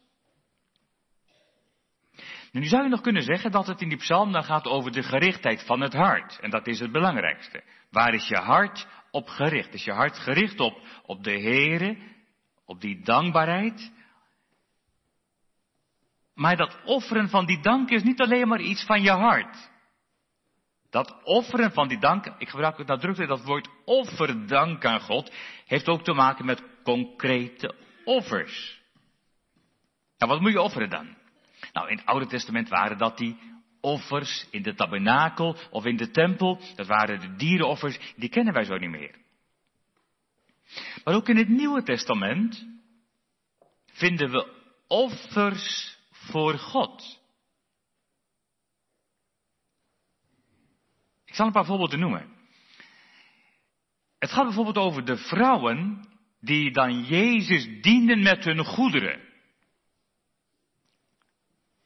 Nu 2.53 2.65
zou 2.65 2.83
je 2.83 2.89
nog 2.89 3.01
kunnen 3.01 3.23
zeggen 3.23 3.51
dat 3.51 3.67
het 3.67 3.81
in 3.81 3.89
die 3.89 3.99
psalm 3.99 4.33
dan 4.33 4.45
gaat 4.45 4.67
over 4.67 4.93
de 4.93 5.03
gerichtheid 5.03 5.67
van 5.67 5.81
het 5.81 5.93
hart. 5.93 6.39
En 6.41 6.51
dat 6.51 6.67
is 6.67 6.81
het 6.81 6.93
belangrijkste. 6.93 7.63
Waar 7.91 8.15
is 8.15 8.29
je 8.29 8.37
hart 8.37 8.87
op 9.11 9.29
gericht? 9.29 9.75
Is 9.75 9.85
je 9.85 9.93
hart 9.93 10.19
gericht 10.19 10.61
op, 10.61 10.81
op 11.07 11.25
de 11.25 11.41
Heere, 11.41 12.14
op 12.65 12.81
die 12.81 13.01
dankbaarheid. 13.03 13.93
Maar 16.35 16.57
dat 16.57 16.79
offeren 16.85 17.29
van 17.29 17.47
die 17.47 17.61
dank 17.61 17.91
is 17.91 18.03
niet 18.03 18.21
alleen 18.21 18.49
maar 18.49 18.61
iets 18.61 18.85
van 18.85 19.03
je 19.03 19.11
hart. 19.11 19.73
Dat 20.91 21.23
offeren 21.23 21.73
van 21.73 21.89
die 21.89 21.99
dank, 21.99 22.27
ik 22.39 22.49
gebruik 22.49 22.79
het 22.79 22.87
nadrukkelijk, 22.87 23.31
dat 23.31 23.45
woord 23.45 23.69
offerdank 23.85 24.85
aan 24.85 25.01
God, 25.01 25.33
heeft 25.67 25.89
ook 25.89 26.05
te 26.05 26.13
maken 26.13 26.45
met 26.45 26.63
concrete 26.83 27.75
offers. 28.05 28.83
Nou, 30.19 30.33
wat 30.33 30.41
moet 30.41 30.53
je 30.53 30.61
offeren 30.61 30.91
dan? 30.91 31.17
Nou, 31.73 31.89
in 31.89 31.97
het 31.97 32.07
Oude 32.07 32.27
Testament 32.27 32.69
waren 32.69 32.99
dat 32.99 33.19
die 33.19 33.39
offers 33.81 34.47
in 34.51 34.63
de 34.63 34.75
tabernakel 34.75 35.57
of 35.71 35.85
in 35.85 35.97
de 35.97 36.11
tempel. 36.11 36.61
Dat 36.77 36.87
waren 36.87 37.21
de 37.21 37.37
dierenoffers, 37.37 37.99
die 38.17 38.29
kennen 38.29 38.55
wij 38.55 38.65
zo 38.65 38.77
niet 38.77 38.91
meer. 38.91 39.24
Maar 41.05 41.15
ook 41.15 41.29
in 41.29 41.37
het 41.37 41.49
Nieuwe 41.49 41.83
Testament 41.83 42.67
vinden 43.87 44.31
we 44.31 44.63
offers 44.87 45.99
voor 46.11 46.59
God. 46.59 47.23
Ik 51.25 51.35
zal 51.35 51.47
een 51.47 51.53
paar 51.53 51.65
voorbeelden 51.65 51.99
noemen. 51.99 52.33
Het 54.19 54.31
gaat 54.33 54.45
bijvoorbeeld 54.45 54.79
over 54.79 55.05
de 55.05 55.17
vrouwen 55.17 56.09
die 56.41 56.73
dan 56.73 57.05
Jezus 57.05 57.83
dienden 57.83 58.23
met 58.23 58.45
hun 58.45 58.65
goederen. 58.65 59.21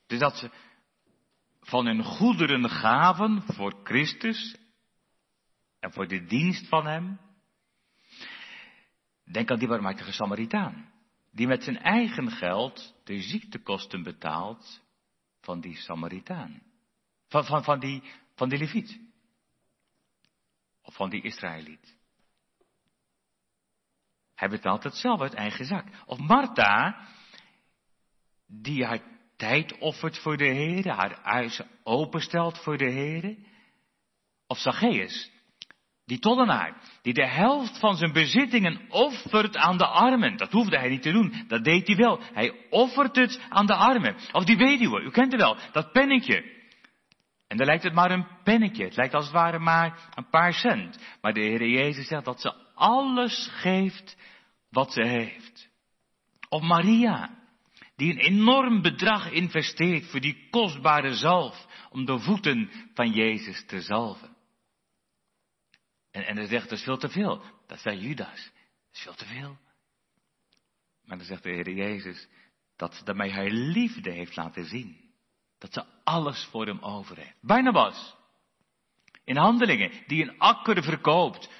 Dus 0.06 0.18
dat 0.18 0.36
ze 0.36 0.50
van 1.60 1.86
hun 1.86 2.04
goederen 2.04 2.70
gaven 2.70 3.42
voor 3.42 3.80
Christus 3.84 4.56
en 5.80 5.92
voor 5.92 6.08
de 6.08 6.24
dienst 6.24 6.68
van 6.68 6.86
Hem. 6.86 7.20
Denk 9.30 9.50
aan 9.50 9.58
die 9.58 9.68
barmhartige 9.68 10.12
Samaritaan, 10.12 10.92
die 11.30 11.46
met 11.46 11.62
zijn 11.62 11.78
eigen 11.78 12.30
geld 12.30 12.94
de 13.04 13.22
ziektekosten 13.22 14.02
betaalt 14.02 14.82
van 15.40 15.60
die 15.60 15.76
Samaritaan. 15.76 16.62
Van, 17.28 17.44
van, 17.44 17.64
van, 17.64 17.80
die, 17.80 18.02
van 18.34 18.48
die 18.48 18.58
Leviet. 18.58 19.00
Of 20.82 20.94
van 20.94 21.10
die 21.10 21.22
Israëliet. 21.22 21.96
Hij 24.34 24.48
betaalt 24.48 24.84
het 24.84 24.94
zelf 24.94 25.20
uit 25.20 25.34
eigen 25.34 25.64
zak. 25.64 25.86
Of 26.06 26.18
Martha, 26.18 27.06
die 28.46 28.84
haar 28.84 29.02
tijd 29.36 29.78
offert 29.78 30.18
voor 30.18 30.36
de 30.36 30.46
Heer, 30.46 30.88
haar 30.88 31.20
huis 31.22 31.62
openstelt 31.82 32.58
voor 32.58 32.76
de 32.76 32.90
Heer. 32.90 33.36
Of 34.46 34.58
Zacchaeus, 34.58 35.30
die 36.08 36.18
tollenaar, 36.18 36.74
die 37.02 37.12
de 37.12 37.26
helft 37.26 37.78
van 37.78 37.96
zijn 37.96 38.12
bezittingen 38.12 38.80
offert 38.88 39.56
aan 39.56 39.78
de 39.78 39.86
armen. 39.86 40.36
Dat 40.36 40.52
hoefde 40.52 40.78
hij 40.78 40.88
niet 40.88 41.02
te 41.02 41.12
doen, 41.12 41.44
dat 41.48 41.64
deed 41.64 41.86
hij 41.86 41.96
wel. 41.96 42.20
Hij 42.32 42.52
offert 42.70 43.16
het 43.16 43.40
aan 43.48 43.66
de 43.66 43.74
armen. 43.74 44.16
Of 44.32 44.44
die 44.44 44.56
weduwe, 44.56 45.00
u 45.02 45.10
kent 45.10 45.32
het 45.32 45.40
wel, 45.40 45.56
dat 45.72 45.92
pennetje. 45.92 46.56
En 47.48 47.56
dan 47.56 47.66
lijkt 47.66 47.82
het 47.82 47.94
maar 47.94 48.10
een 48.10 48.26
pennetje, 48.44 48.84
het 48.84 48.96
lijkt 48.96 49.14
als 49.14 49.24
het 49.24 49.34
ware 49.34 49.58
maar 49.58 50.08
een 50.14 50.28
paar 50.28 50.52
cent. 50.52 50.98
Maar 51.20 51.32
de 51.32 51.40
Heer 51.40 51.68
Jezus 51.68 52.06
zegt 52.06 52.24
dat 52.24 52.40
ze 52.40 52.54
alles 52.74 53.48
geeft 53.52 54.16
wat 54.70 54.92
ze 54.92 55.06
heeft. 55.06 55.68
Of 56.48 56.62
Maria, 56.62 57.30
die 57.96 58.12
een 58.12 58.18
enorm 58.18 58.82
bedrag 58.82 59.30
investeert 59.30 60.10
voor 60.10 60.20
die 60.20 60.48
kostbare 60.50 61.14
zalf 61.14 61.66
om 61.90 62.04
de 62.04 62.18
voeten 62.18 62.70
van 62.94 63.10
Jezus 63.10 63.66
te 63.66 63.80
zalven. 63.80 64.36
En, 66.10 66.26
en 66.26 66.36
dan 66.36 66.46
zegt, 66.46 66.68
dat 66.68 66.78
is 66.78 66.84
veel 66.84 66.98
te 66.98 67.08
veel. 67.08 67.42
Dat 67.66 67.78
zei 67.78 67.98
Judas. 67.98 68.50
Dat 68.86 68.92
is 68.92 69.00
veel 69.00 69.14
te 69.14 69.24
veel. 69.26 69.58
Maar 71.04 71.16
dan 71.18 71.26
zegt 71.26 71.42
de 71.42 71.50
Heer 71.50 71.70
Jezus 71.70 72.28
dat 72.76 72.94
ze 72.94 73.04
daarmee 73.04 73.32
haar 73.32 73.50
liefde 73.50 74.10
heeft 74.10 74.36
laten 74.36 74.64
zien. 74.64 75.10
Dat 75.58 75.72
ze 75.72 75.84
alles 76.04 76.48
voor 76.50 76.66
hem 76.66 76.80
over 76.80 77.16
heeft. 77.16 77.36
Barnabas. 77.40 78.16
In 79.24 79.36
handelingen, 79.36 79.92
die 80.06 80.22
een 80.22 80.38
akker 80.38 80.82
verkoopt. 80.82 81.50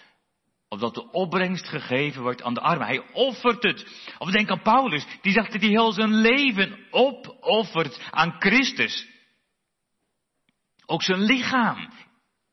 Opdat 0.69 0.95
de 0.95 1.11
opbrengst 1.11 1.69
gegeven 1.69 2.23
wordt 2.23 2.43
aan 2.43 2.55
de 2.55 2.61
armen. 2.61 2.87
Hij 2.87 3.13
offert 3.13 3.63
het. 3.63 4.07
Of 4.19 4.31
denk 4.31 4.51
aan 4.51 4.63
Paulus, 4.63 5.07
die 5.21 5.33
zegt 5.33 5.53
dat 5.53 5.61
hij 5.61 5.71
heel 5.71 5.93
zijn 5.93 6.15
leven 6.15 6.87
opoffert 6.91 8.09
aan 8.11 8.37
Christus. 8.39 9.09
Ook 10.87 11.03
zijn 11.03 11.21
lichaam 11.21 11.93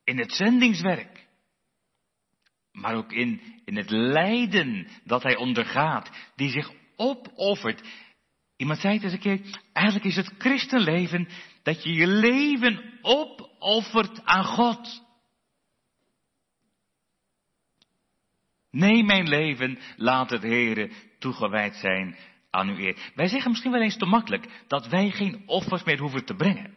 in 0.04 0.18
het 0.18 0.32
zendingswerk 0.32 1.15
maar 2.86 2.94
ook 2.94 3.12
in, 3.12 3.40
in 3.64 3.76
het 3.76 3.90
lijden 3.90 4.88
dat 5.04 5.22
hij 5.22 5.36
ondergaat, 5.36 6.10
die 6.36 6.50
zich 6.50 6.70
opoffert. 6.96 7.82
Iemand 8.56 8.80
zei 8.80 8.94
het 8.94 9.02
eens 9.02 9.12
een 9.12 9.18
keer, 9.18 9.40
eigenlijk 9.72 10.06
is 10.06 10.16
het 10.16 10.34
christenleven 10.38 11.28
dat 11.62 11.82
je 11.82 11.92
je 11.92 12.06
leven 12.06 12.98
opoffert 13.02 14.24
aan 14.24 14.44
God. 14.44 15.04
Nee, 18.70 19.04
mijn 19.04 19.28
leven, 19.28 19.78
laat 19.96 20.30
het 20.30 20.42
Heere 20.42 20.90
toegewijd 21.18 21.74
zijn 21.74 22.16
aan 22.50 22.68
uw 22.68 22.76
eer. 22.76 23.12
Wij 23.14 23.28
zeggen 23.28 23.50
misschien 23.50 23.72
wel 23.72 23.82
eens 23.82 23.98
te 23.98 24.06
makkelijk 24.06 24.64
dat 24.66 24.86
wij 24.86 25.10
geen 25.10 25.42
offers 25.46 25.84
meer 25.84 25.98
hoeven 25.98 26.24
te 26.24 26.34
brengen. 26.34 26.75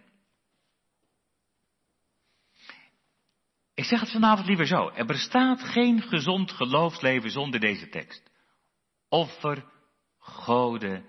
Ik 3.80 3.86
zeg 3.86 4.00
het 4.00 4.12
vanavond 4.12 4.48
liever 4.48 4.68
zo. 4.68 4.89
Er 4.89 5.06
bestaat 5.06 5.63
geen 5.63 6.02
gezond 6.02 6.52
geloofsleven 6.52 7.32
zonder 7.32 7.60
deze 7.60 7.89
tekst. 7.89 8.32
Offer 9.10 9.65
Gode 10.18 11.04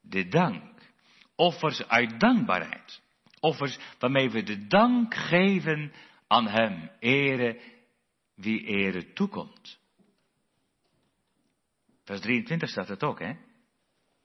de 0.00 0.28
dank. 0.28 0.92
Offers 1.34 1.88
uit 1.88 2.20
dankbaarheid. 2.20 3.02
Offers 3.40 3.78
waarmee 3.98 4.30
we 4.30 4.42
de 4.42 4.66
dank 4.66 5.14
geven 5.14 5.92
aan 6.26 6.46
Hem. 6.46 6.90
Ere 6.98 7.60
wie 8.34 8.64
ere 8.64 9.12
toekomt. 9.12 9.78
Vers 12.04 12.20
23 12.20 12.68
staat 12.68 12.88
het 12.88 13.02
ook, 13.02 13.18
hè? 13.18 13.32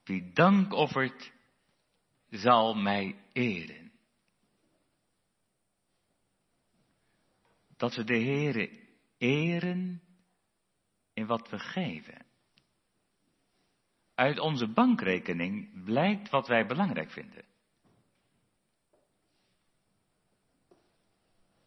Wie 0.03 0.31
dank 0.33 0.73
offert, 0.73 1.31
zal 2.29 2.73
mij 2.73 3.15
eren. 3.33 3.86
Dat 7.77 7.95
we 7.95 8.03
de 8.03 8.19
Heere 8.19 8.87
eren 9.17 10.01
in 11.13 11.25
wat 11.25 11.49
we 11.49 11.59
geven. 11.59 12.25
Uit 14.15 14.39
onze 14.39 14.67
bankrekening 14.67 15.83
blijkt 15.83 16.29
wat 16.29 16.47
wij 16.47 16.65
belangrijk 16.65 17.11
vinden. 17.11 17.45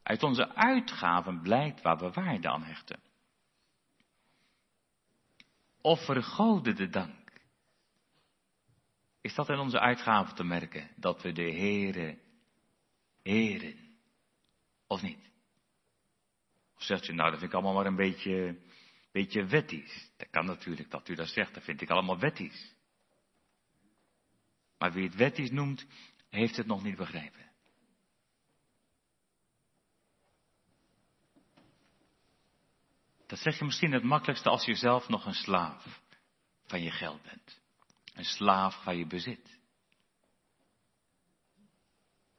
Uit 0.02 0.22
onze 0.22 0.54
uitgaven 0.54 1.40
blijkt 1.40 1.82
waar 1.82 1.98
we 1.98 2.10
waarde 2.10 2.48
aan 2.48 2.62
hechten. 2.62 3.00
Of 5.80 6.04
vergoden 6.04 6.76
de 6.76 6.88
dank. 6.88 7.32
Is 9.20 9.34
dat 9.34 9.48
in 9.48 9.58
onze 9.58 9.80
uitgaven 9.80 10.34
te 10.34 10.44
merken, 10.44 10.90
dat 10.96 11.22
we 11.22 11.32
de 11.32 11.52
Heere 11.52 12.18
eren? 13.22 13.98
Of 14.86 15.02
niet? 15.02 15.29
Of 16.80 16.86
zegt 16.86 17.08
u, 17.08 17.12
nou 17.12 17.30
dat 17.30 17.38
vind 17.38 17.50
ik 17.50 17.56
allemaal 17.58 17.74
maar 17.74 17.86
een 17.86 17.96
beetje, 17.96 18.58
beetje 19.12 19.44
wettisch. 19.44 20.10
Dat 20.16 20.30
kan 20.30 20.44
natuurlijk 20.44 20.90
dat 20.90 21.08
u 21.08 21.14
dat 21.14 21.28
zegt, 21.28 21.54
dat 21.54 21.62
vind 21.62 21.80
ik 21.80 21.90
allemaal 21.90 22.18
wettisch. 22.18 22.74
Maar 24.78 24.92
wie 24.92 25.04
het 25.04 25.14
wettisch 25.14 25.50
noemt, 25.50 25.86
heeft 26.28 26.56
het 26.56 26.66
nog 26.66 26.82
niet 26.82 26.96
begrepen. 26.96 27.50
Dat 33.26 33.38
zeg 33.38 33.58
je 33.58 33.64
misschien 33.64 33.92
het 33.92 34.02
makkelijkste 34.02 34.48
als 34.48 34.64
je 34.64 34.74
zelf 34.74 35.08
nog 35.08 35.26
een 35.26 35.34
slaaf 35.34 36.00
van 36.66 36.82
je 36.82 36.90
geld 36.90 37.22
bent. 37.22 37.60
Een 38.14 38.24
slaaf 38.24 38.82
van 38.82 38.96
je 38.96 39.06
bezit. 39.06 39.59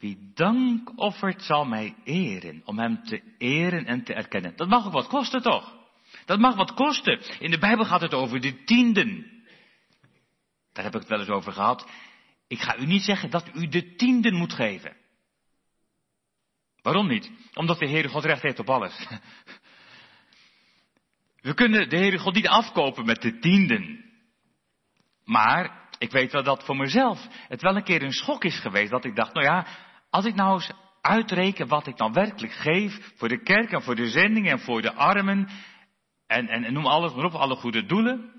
Wie 0.02 0.32
dank 0.34 0.98
offert 0.98 1.42
zal 1.42 1.64
mij 1.64 1.94
eren, 2.04 2.62
om 2.64 2.78
hem 2.78 3.02
te 3.02 3.34
eren 3.38 3.86
en 3.86 4.04
te 4.04 4.14
erkennen. 4.14 4.56
Dat 4.56 4.68
mag 4.68 4.86
ook 4.86 4.92
wat 4.92 5.06
kosten 5.06 5.42
toch? 5.42 5.74
Dat 6.24 6.38
mag 6.38 6.54
wat 6.54 6.74
kosten. 6.74 7.40
In 7.40 7.50
de 7.50 7.58
Bijbel 7.58 7.84
gaat 7.84 8.00
het 8.00 8.14
over 8.14 8.40
de 8.40 8.64
tienden. 8.64 9.26
Daar 10.72 10.84
heb 10.84 10.94
ik 10.94 11.00
het 11.00 11.08
wel 11.08 11.18
eens 11.18 11.28
over 11.28 11.52
gehad. 11.52 11.90
Ik 12.48 12.60
ga 12.60 12.78
u 12.78 12.86
niet 12.86 13.02
zeggen 13.02 13.30
dat 13.30 13.50
u 13.54 13.68
de 13.68 13.94
tienden 13.94 14.34
moet 14.34 14.52
geven. 14.52 14.96
Waarom 16.82 17.08
niet? 17.08 17.30
Omdat 17.54 17.78
de 17.78 17.88
Heere 17.88 18.08
God 18.08 18.24
recht 18.24 18.42
heeft 18.42 18.58
op 18.58 18.70
alles. 18.70 19.06
We 21.46 21.54
kunnen 21.54 21.88
de 21.88 21.96
Heere 21.96 22.18
God 22.18 22.34
niet 22.34 22.48
afkopen 22.48 23.04
met 23.04 23.22
de 23.22 23.38
tienden. 23.38 24.04
Maar 25.24 25.88
ik 25.98 26.10
weet 26.10 26.32
wel 26.32 26.42
dat 26.42 26.64
voor 26.64 26.76
mezelf 26.76 27.26
het 27.48 27.62
wel 27.62 27.76
een 27.76 27.84
keer 27.84 28.02
een 28.02 28.12
schok 28.12 28.44
is 28.44 28.60
geweest. 28.60 28.90
Dat 28.90 29.04
ik 29.04 29.16
dacht, 29.16 29.34
nou 29.34 29.46
ja, 29.46 29.66
als 30.12 30.24
ik 30.24 30.34
nou 30.34 30.54
eens 30.54 30.72
uitreken 31.00 31.68
wat 31.68 31.86
ik 31.86 31.96
dan 31.96 32.12
werkelijk 32.12 32.52
geef 32.52 33.12
voor 33.16 33.28
de 33.28 33.42
kerk 33.42 33.72
en 33.72 33.82
voor 33.82 33.94
de 33.94 34.10
zending 34.10 34.48
en 34.48 34.60
voor 34.60 34.82
de 34.82 34.92
armen 34.92 35.48
en, 36.26 36.48
en, 36.48 36.72
noem 36.72 36.86
alles 36.86 37.14
maar 37.14 37.24
op, 37.24 37.32
alle 37.32 37.56
goede 37.56 37.86
doelen. 37.86 38.32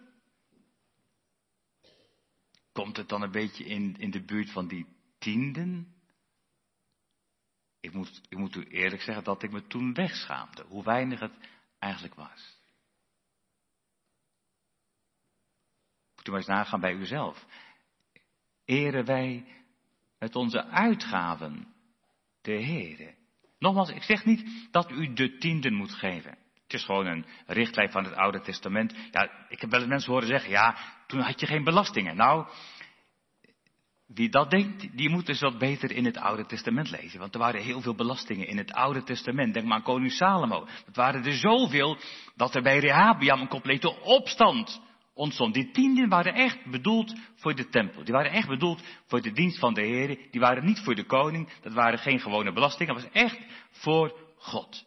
Komt 2.72 2.98
het 2.98 3.10
dan 3.10 3.22
een 3.22 3.32
beetje 3.32 3.66
in, 3.66 3.96
in 3.98 4.12
de 4.12 4.24
buurt 4.24 4.52
van 4.52 4.68
die 4.68 4.88
tienden? 5.20 5.94
Ik 7.80 7.94
moet, 7.94 8.22
ik 8.30 8.38
moet 8.38 8.56
u 8.56 8.64
eerlijk 8.64 9.02
zeggen 9.02 9.24
dat 9.24 9.44
ik 9.44 9.52
me 9.52 9.68
toen 9.68 9.94
wegschaamde, 9.94 10.64
hoe 10.68 10.84
weinig 10.84 11.20
het 11.20 11.34
eigenlijk 11.80 12.16
was. 12.16 12.62
Moet 16.16 16.28
u 16.28 16.30
maar 16.32 16.40
eens 16.40 16.50
nagaan 16.50 16.80
bij 16.80 16.94
uzelf. 16.94 17.46
Eren 18.66 19.06
wij 19.06 19.62
met 20.24 20.36
onze 20.36 20.66
uitgaven 20.66 21.68
de 22.42 22.64
Heere. 22.64 23.14
Nogmaals, 23.60 23.90
ik 23.90 24.04
zeg 24.04 24.26
niet 24.26 24.68
dat 24.72 24.92
u 24.92 25.14
de 25.14 25.38
tienden 25.38 25.74
moet 25.74 25.94
geven. 25.94 26.38
Het 26.64 26.74
is 26.74 26.84
gewoon 26.84 27.06
een 27.06 27.26
richtlijn 27.46 27.92
van 27.92 28.04
het 28.04 28.14
Oude 28.14 28.42
Testament. 28.42 28.96
Ja, 29.12 29.30
ik 29.50 29.62
heb 29.62 29.70
wel 29.70 29.80
eens 29.80 29.90
mensen 29.90 30.12
horen 30.12 30.28
zeggen, 30.28 30.50
ja, 30.50 30.78
toen 31.08 31.20
had 31.20 31.40
je 31.40 31.46
geen 31.46 31.64
belastingen. 31.64 32.16
Nou, 32.16 32.48
wie 34.08 34.30
dat 34.30 34.50
denkt, 34.50 34.98
die 34.98 35.10
moet 35.10 35.26
dus 35.26 35.40
wat 35.40 35.58
beter 35.58 35.92
in 35.92 36.06
het 36.06 36.18
Oude 36.18 36.46
Testament 36.46 36.90
lezen. 36.90 37.20
Want 37.20 37.34
er 37.34 37.40
waren 37.40 37.62
heel 37.62 37.82
veel 37.82 37.96
belastingen 37.96 38.48
in 38.48 38.58
het 38.58 38.74
Oude 38.74 39.04
Testament. 39.04 39.54
Denk 39.54 39.66
maar 39.66 39.78
aan 39.78 39.84
koning 39.84 40.12
Salomo. 40.12 40.68
Het 40.86 40.96
waren 40.96 41.26
er 41.26 41.34
zoveel 41.34 41.98
dat 42.36 42.56
er 42.56 42.62
bij 42.62 42.80
Rehabiam 42.80 43.42
een 43.42 43.48
complete 43.48 44.02
opstand 44.02 44.82
Die 45.52 45.71
tienden 45.71 46.10
waren 46.10 46.34
echt 46.34 46.65
bedoeld 46.65 47.15
voor 47.36 47.56
de 47.56 47.69
tempel. 47.69 48.04
Die 48.04 48.13
waren 48.13 48.32
echt 48.32 48.47
bedoeld 48.47 48.82
voor 49.06 49.21
de 49.21 49.32
dienst 49.32 49.60
van 49.60 49.73
de 49.73 49.82
Heer. 49.82 50.28
Die 50.32 50.41
waren 50.41 50.65
niet 50.65 50.80
voor 50.80 50.95
de 50.95 51.06
koning. 51.06 51.49
Dat 51.62 51.73
waren 51.73 51.99
geen 51.99 52.19
gewone 52.19 52.54
belastingen. 52.54 52.93
Dat 52.93 53.04
was 53.04 53.12
echt 53.12 53.39
voor 53.71 54.34
God. 54.38 54.86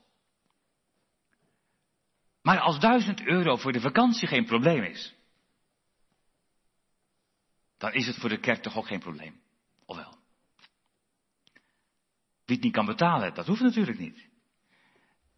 Maar 2.42 2.60
als 2.60 2.80
duizend 2.80 3.22
euro 3.22 3.56
voor 3.56 3.72
de 3.72 3.80
vakantie 3.80 4.28
geen 4.28 4.44
probleem 4.44 4.82
is, 4.82 5.14
dan 7.78 7.92
is 7.92 8.06
het 8.06 8.16
voor 8.16 8.28
de 8.28 8.40
kerk 8.40 8.62
toch 8.62 8.76
ook 8.76 8.86
geen 8.86 9.00
probleem. 9.00 9.40
Of 9.84 9.96
wel? 9.96 10.14
Wie 12.44 12.56
het 12.56 12.64
niet 12.64 12.72
kan 12.72 12.86
betalen, 12.86 13.34
dat 13.34 13.46
hoeft 13.46 13.60
natuurlijk 13.60 13.98
niet. 13.98 14.28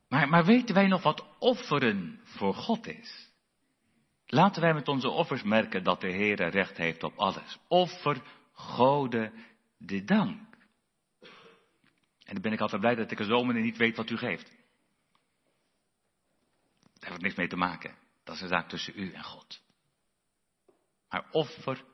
Maar, 0.09 0.29
maar 0.29 0.45
weten 0.45 0.75
wij 0.75 0.87
nog 0.87 1.03
wat 1.03 1.27
offeren 1.39 2.21
voor 2.25 2.55
God 2.55 2.87
is? 2.87 3.28
Laten 4.31 4.63
wij 4.63 4.75
met 4.75 4.89
onze 4.89 5.09
offers 5.09 5.43
merken 5.43 5.85
dat 5.85 6.01
de 6.01 6.11
Heer 6.11 6.49
recht 6.49 6.77
heeft 6.77 7.03
op 7.03 7.17
alles. 7.17 7.59
Offer 7.69 8.23
Gode 8.53 9.33
de 9.79 10.05
dank. 10.05 10.57
En 12.25 12.35
dan 12.35 12.43
ben 12.43 12.53
ik 12.53 12.61
altijd 12.61 12.81
blij 12.81 12.95
dat 12.95 13.11
ik 13.11 13.19
als 13.19 13.29
dominee 13.29 13.63
niet 13.63 13.77
weet 13.77 13.97
wat 13.97 14.11
u 14.11 14.17
geeft. 14.17 14.57
Daar 16.99 17.11
heeft 17.11 17.23
niks 17.23 17.35
mee 17.35 17.49
te 17.49 17.57
maken. 17.57 17.97
Dat 18.25 18.35
is 18.35 18.41
een 18.41 18.49
zaak 18.49 18.69
tussen 18.69 18.93
u 18.97 19.13
en 19.13 19.25
God. 19.25 19.63
Maar 21.09 21.29
offer 21.31 21.85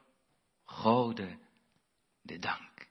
Gode 0.64 1.38
de 2.23 2.38
dank. 2.38 2.88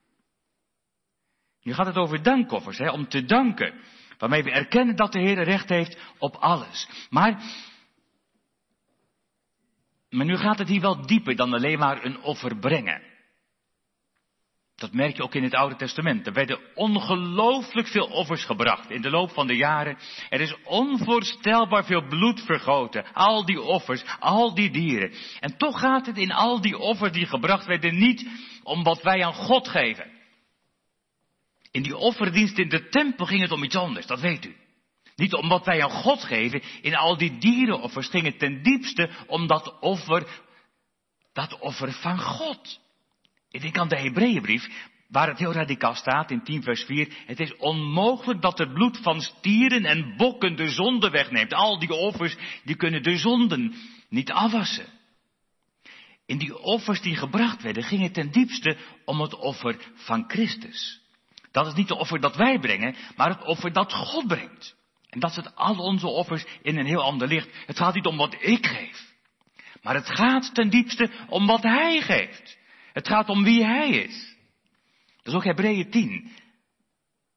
Nu 1.61 1.73
gaat 1.73 1.85
het 1.85 1.97
over 1.97 2.23
dankoffers, 2.23 2.77
hè, 2.77 2.91
om 2.91 3.07
te 3.07 3.25
danken. 3.25 3.81
Waarmee 4.17 4.43
we 4.43 4.51
erkennen 4.51 4.95
dat 4.95 5.11
de 5.11 5.19
Heer 5.19 5.43
recht 5.43 5.69
heeft 5.69 5.97
op 6.17 6.35
alles. 6.35 7.07
Maar, 7.09 7.43
maar 10.13 10.25
nu 10.25 10.37
gaat 10.37 10.57
het 10.57 10.67
hier 10.67 10.81
wel 10.81 11.05
dieper 11.05 11.35
dan 11.35 11.53
alleen 11.53 11.79
maar 11.79 12.05
een 12.05 12.21
offer 12.21 12.57
brengen. 12.57 13.01
Dat 14.75 14.93
merk 14.93 15.15
je 15.15 15.23
ook 15.23 15.35
in 15.35 15.43
het 15.43 15.53
Oude 15.53 15.75
Testament. 15.75 16.27
Er 16.27 16.33
werden 16.33 16.59
ongelooflijk 16.75 17.87
veel 17.87 18.05
offers 18.05 18.45
gebracht 18.45 18.89
in 18.89 19.01
de 19.01 19.09
loop 19.09 19.31
van 19.31 19.47
de 19.47 19.55
jaren. 19.55 19.97
Er 20.29 20.41
is 20.41 20.55
onvoorstelbaar 20.63 21.85
veel 21.85 22.07
bloed 22.07 22.41
vergoten. 22.41 23.05
Al 23.13 23.45
die 23.45 23.61
offers, 23.61 24.03
al 24.19 24.53
die 24.53 24.71
dieren. 24.71 25.13
En 25.39 25.57
toch 25.57 25.79
gaat 25.79 26.05
het 26.05 26.17
in 26.17 26.31
al 26.31 26.61
die 26.61 26.77
offers 26.77 27.11
die 27.11 27.25
gebracht 27.25 27.65
werden 27.65 27.97
niet 27.97 28.27
om 28.63 28.83
wat 28.83 29.01
wij 29.01 29.23
aan 29.25 29.33
God 29.33 29.67
geven. 29.67 30.11
In 31.71 31.83
die 31.83 31.97
offerdienst 31.97 32.57
in 32.57 32.69
de 32.69 32.89
tempel 32.89 33.25
ging 33.25 33.41
het 33.41 33.51
om 33.51 33.63
iets 33.63 33.75
anders, 33.75 34.05
dat 34.05 34.19
weet 34.19 34.45
u. 34.45 34.55
Niet 35.23 35.33
om 35.33 35.49
wat 35.49 35.65
wij 35.65 35.83
aan 35.83 35.89
God 35.89 36.23
geven. 36.23 36.61
In 36.81 36.95
al 36.95 37.17
die 37.17 37.37
dierenoffers 37.37 38.07
ging 38.07 38.25
het 38.25 38.39
ten 38.39 38.63
diepste 38.63 39.09
om 39.27 39.47
dat 39.47 39.79
offer, 39.79 40.27
dat 41.33 41.59
offer 41.59 41.91
van 41.91 42.19
God. 42.19 42.79
Ik 43.49 43.61
denk 43.61 43.77
aan 43.77 43.87
de 43.87 43.99
Hebreeënbrief, 43.99 44.69
waar 45.07 45.27
het 45.27 45.39
heel 45.39 45.53
radicaal 45.53 45.95
staat 45.95 46.31
in 46.31 46.43
10 46.43 46.63
vers 46.63 46.83
4. 46.83 47.13
Het 47.25 47.39
is 47.39 47.55
onmogelijk 47.55 48.41
dat 48.41 48.57
het 48.57 48.73
bloed 48.73 48.97
van 49.01 49.21
stieren 49.21 49.85
en 49.85 50.17
bokken 50.17 50.55
de 50.55 50.69
zonde 50.69 51.09
wegneemt. 51.09 51.53
Al 51.53 51.79
die 51.79 51.93
offers, 51.93 52.35
die 52.63 52.75
kunnen 52.75 53.03
de 53.03 53.17
zonden 53.17 53.75
niet 54.09 54.31
afwassen. 54.31 54.87
In 56.25 56.37
die 56.37 56.57
offers 56.59 57.01
die 57.01 57.15
gebracht 57.15 57.61
werden, 57.61 57.83
ging 57.83 58.01
het 58.01 58.13
ten 58.13 58.31
diepste 58.31 58.77
om 59.05 59.21
het 59.21 59.35
offer 59.35 59.77
van 59.93 60.23
Christus. 60.27 61.01
Dat 61.51 61.67
is 61.67 61.73
niet 61.73 61.89
het 61.89 61.97
offer 61.97 62.19
dat 62.19 62.35
wij 62.35 62.59
brengen, 62.59 62.95
maar 63.15 63.29
het 63.29 63.45
offer 63.45 63.73
dat 63.73 63.93
God 63.93 64.27
brengt. 64.27 64.81
En 65.13 65.19
dat 65.19 65.33
zet 65.33 65.55
al 65.55 65.75
onze 65.75 66.07
offers 66.07 66.45
in 66.61 66.77
een 66.77 66.85
heel 66.85 67.03
ander 67.03 67.27
licht. 67.27 67.49
Het 67.65 67.77
gaat 67.77 67.93
niet 67.93 68.05
om 68.05 68.17
wat 68.17 68.35
ik 68.39 68.65
geef. 68.65 69.13
Maar 69.81 69.95
het 69.95 70.09
gaat 70.09 70.55
ten 70.55 70.69
diepste 70.69 71.09
om 71.27 71.45
wat 71.45 71.63
Hij 71.63 72.01
geeft. 72.01 72.57
Het 72.93 73.07
gaat 73.07 73.29
om 73.29 73.43
wie 73.43 73.65
Hij 73.65 73.89
is. 73.89 74.35
Dat 75.17 75.27
is 75.27 75.33
ook 75.33 75.43
Hebreeën 75.43 75.89
10. 75.89 76.31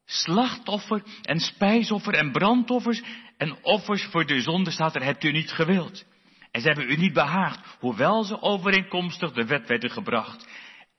Slachtoffer 0.04 1.02
en 1.22 1.38
spijsoffer 1.38 2.14
en 2.14 2.32
brandoffers 2.32 3.02
en 3.36 3.64
offers 3.64 4.04
voor 4.04 4.26
de 4.26 4.40
zonde 4.40 4.70
staat 4.70 4.94
er, 4.94 5.02
hebt 5.02 5.24
u 5.24 5.32
niet 5.32 5.50
gewild. 5.50 6.04
En 6.50 6.60
ze 6.60 6.66
hebben 6.66 6.90
u 6.90 6.96
niet 6.96 7.12
behaagd, 7.12 7.76
hoewel 7.78 8.24
ze 8.24 8.40
overeenkomstig 8.40 9.32
de 9.32 9.44
wet 9.44 9.68
werden 9.68 9.90
gebracht. 9.90 10.48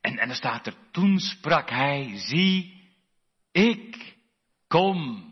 En, 0.01 0.17
en 0.17 0.29
er 0.29 0.35
staat 0.35 0.67
er, 0.67 0.73
toen 0.91 1.19
sprak 1.19 1.69
hij, 1.69 2.11
zie, 2.15 2.83
ik 3.51 4.15
kom. 4.67 5.25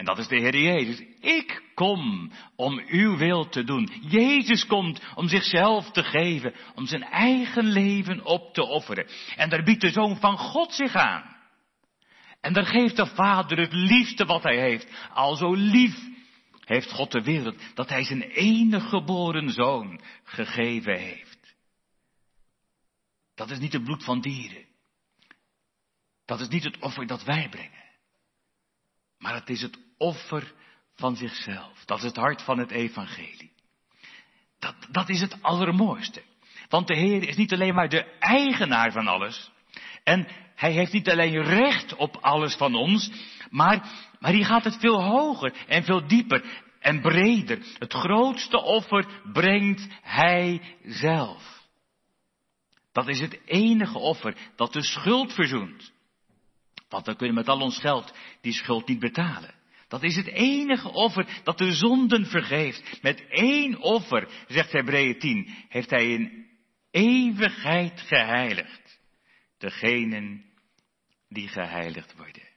En 0.00 0.06
dat 0.06 0.18
is 0.18 0.28
de 0.28 0.36
Heer 0.36 0.58
Jezus. 0.58 1.02
Ik 1.20 1.62
kom 1.74 2.32
om 2.56 2.82
uw 2.86 3.16
wil 3.16 3.48
te 3.48 3.64
doen. 3.64 3.90
Jezus 4.00 4.66
komt 4.66 5.00
om 5.14 5.28
zichzelf 5.28 5.90
te 5.90 6.02
geven, 6.02 6.54
om 6.74 6.86
zijn 6.86 7.02
eigen 7.02 7.64
leven 7.64 8.24
op 8.24 8.54
te 8.54 8.62
offeren. 8.62 9.08
En 9.36 9.48
daar 9.48 9.62
biedt 9.62 9.80
de 9.80 9.90
Zoon 9.90 10.16
van 10.16 10.38
God 10.38 10.72
zich 10.72 10.94
aan. 10.94 11.36
En 12.40 12.52
daar 12.52 12.66
geeft 12.66 12.96
de 12.96 13.06
Vader 13.06 13.58
het 13.58 13.72
liefste 13.72 14.24
wat 14.24 14.42
hij 14.42 14.58
heeft. 14.58 15.08
Al 15.12 15.36
zo 15.36 15.54
lief 15.54 15.98
heeft 16.64 16.92
God 16.92 17.12
de 17.12 17.22
wereld 17.22 17.62
dat 17.74 17.88
hij 17.88 18.04
zijn 18.04 18.22
enige 18.22 18.88
geboren 18.88 19.50
zoon 19.50 20.00
gegeven 20.24 20.98
heeft. 20.98 21.54
Dat 23.34 23.50
is 23.50 23.58
niet 23.58 23.72
het 23.72 23.84
bloed 23.84 24.04
van 24.04 24.20
dieren. 24.20 24.64
Dat 26.24 26.40
is 26.40 26.48
niet 26.48 26.64
het 26.64 26.78
offer 26.78 27.06
dat 27.06 27.24
wij 27.24 27.48
brengen. 27.48 27.88
Maar 29.18 29.34
het 29.34 29.48
is 29.48 29.62
het 29.62 29.89
offer 30.00 30.52
van 30.94 31.16
zichzelf. 31.16 31.84
Dat 31.84 31.98
is 31.98 32.04
het 32.04 32.16
hart 32.16 32.42
van 32.42 32.58
het 32.58 32.70
evangelie. 32.70 33.52
Dat, 34.58 34.74
dat 34.90 35.08
is 35.08 35.20
het 35.20 35.42
allermooiste. 35.42 36.22
Want 36.68 36.86
de 36.86 36.96
Heer 36.96 37.28
is 37.28 37.36
niet 37.36 37.52
alleen 37.52 37.74
maar 37.74 37.88
de 37.88 38.04
eigenaar 38.18 38.92
van 38.92 39.06
alles. 39.06 39.50
En 40.04 40.28
hij 40.54 40.72
heeft 40.72 40.92
niet 40.92 41.10
alleen 41.10 41.42
recht 41.42 41.94
op 41.94 42.16
alles 42.16 42.54
van 42.54 42.74
ons. 42.74 43.10
Maar, 43.50 43.88
maar 44.18 44.32
hier 44.32 44.46
gaat 44.46 44.64
het 44.64 44.76
veel 44.78 45.02
hoger 45.02 45.64
en 45.66 45.84
veel 45.84 46.06
dieper 46.06 46.62
en 46.80 47.00
breder. 47.00 47.58
Het 47.78 47.92
grootste 47.92 48.62
offer 48.62 49.06
brengt 49.32 49.86
hij 50.02 50.76
zelf. 50.84 51.68
Dat 52.92 53.08
is 53.08 53.20
het 53.20 53.40
enige 53.44 53.98
offer 53.98 54.36
dat 54.56 54.72
de 54.72 54.82
schuld 54.82 55.32
verzoent. 55.32 55.92
Want 56.88 57.06
we 57.06 57.16
kunnen 57.16 57.34
met 57.34 57.48
al 57.48 57.60
ons 57.60 57.78
geld 57.78 58.14
die 58.40 58.52
schuld 58.52 58.88
niet 58.88 58.98
betalen. 58.98 59.54
Dat 59.90 60.02
is 60.02 60.16
het 60.16 60.26
enige 60.26 60.88
offer 60.88 61.40
dat 61.44 61.58
de 61.58 61.72
zonden 61.72 62.26
vergeeft. 62.26 63.02
Met 63.02 63.26
één 63.28 63.78
offer, 63.78 64.44
zegt 64.48 64.72
Hebreeën 64.72 65.18
10, 65.18 65.54
heeft 65.68 65.90
hij 65.90 66.10
in 66.10 66.48
eeuwigheid 66.90 68.00
geheiligd. 68.00 69.00
Degenen 69.58 70.44
die 71.28 71.48
geheiligd 71.48 72.16
worden. 72.16 72.48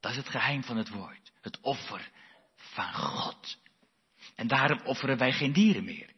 Dat 0.00 0.10
is 0.10 0.16
het 0.16 0.28
geheim 0.28 0.64
van 0.64 0.76
het 0.76 0.88
woord. 0.88 1.32
Het 1.40 1.58
offer 1.60 2.10
van 2.54 2.94
God. 2.94 3.58
En 4.34 4.46
daarom 4.46 4.80
offeren 4.84 5.18
wij 5.18 5.32
geen 5.32 5.52
dieren 5.52 5.84
meer. 5.84 6.10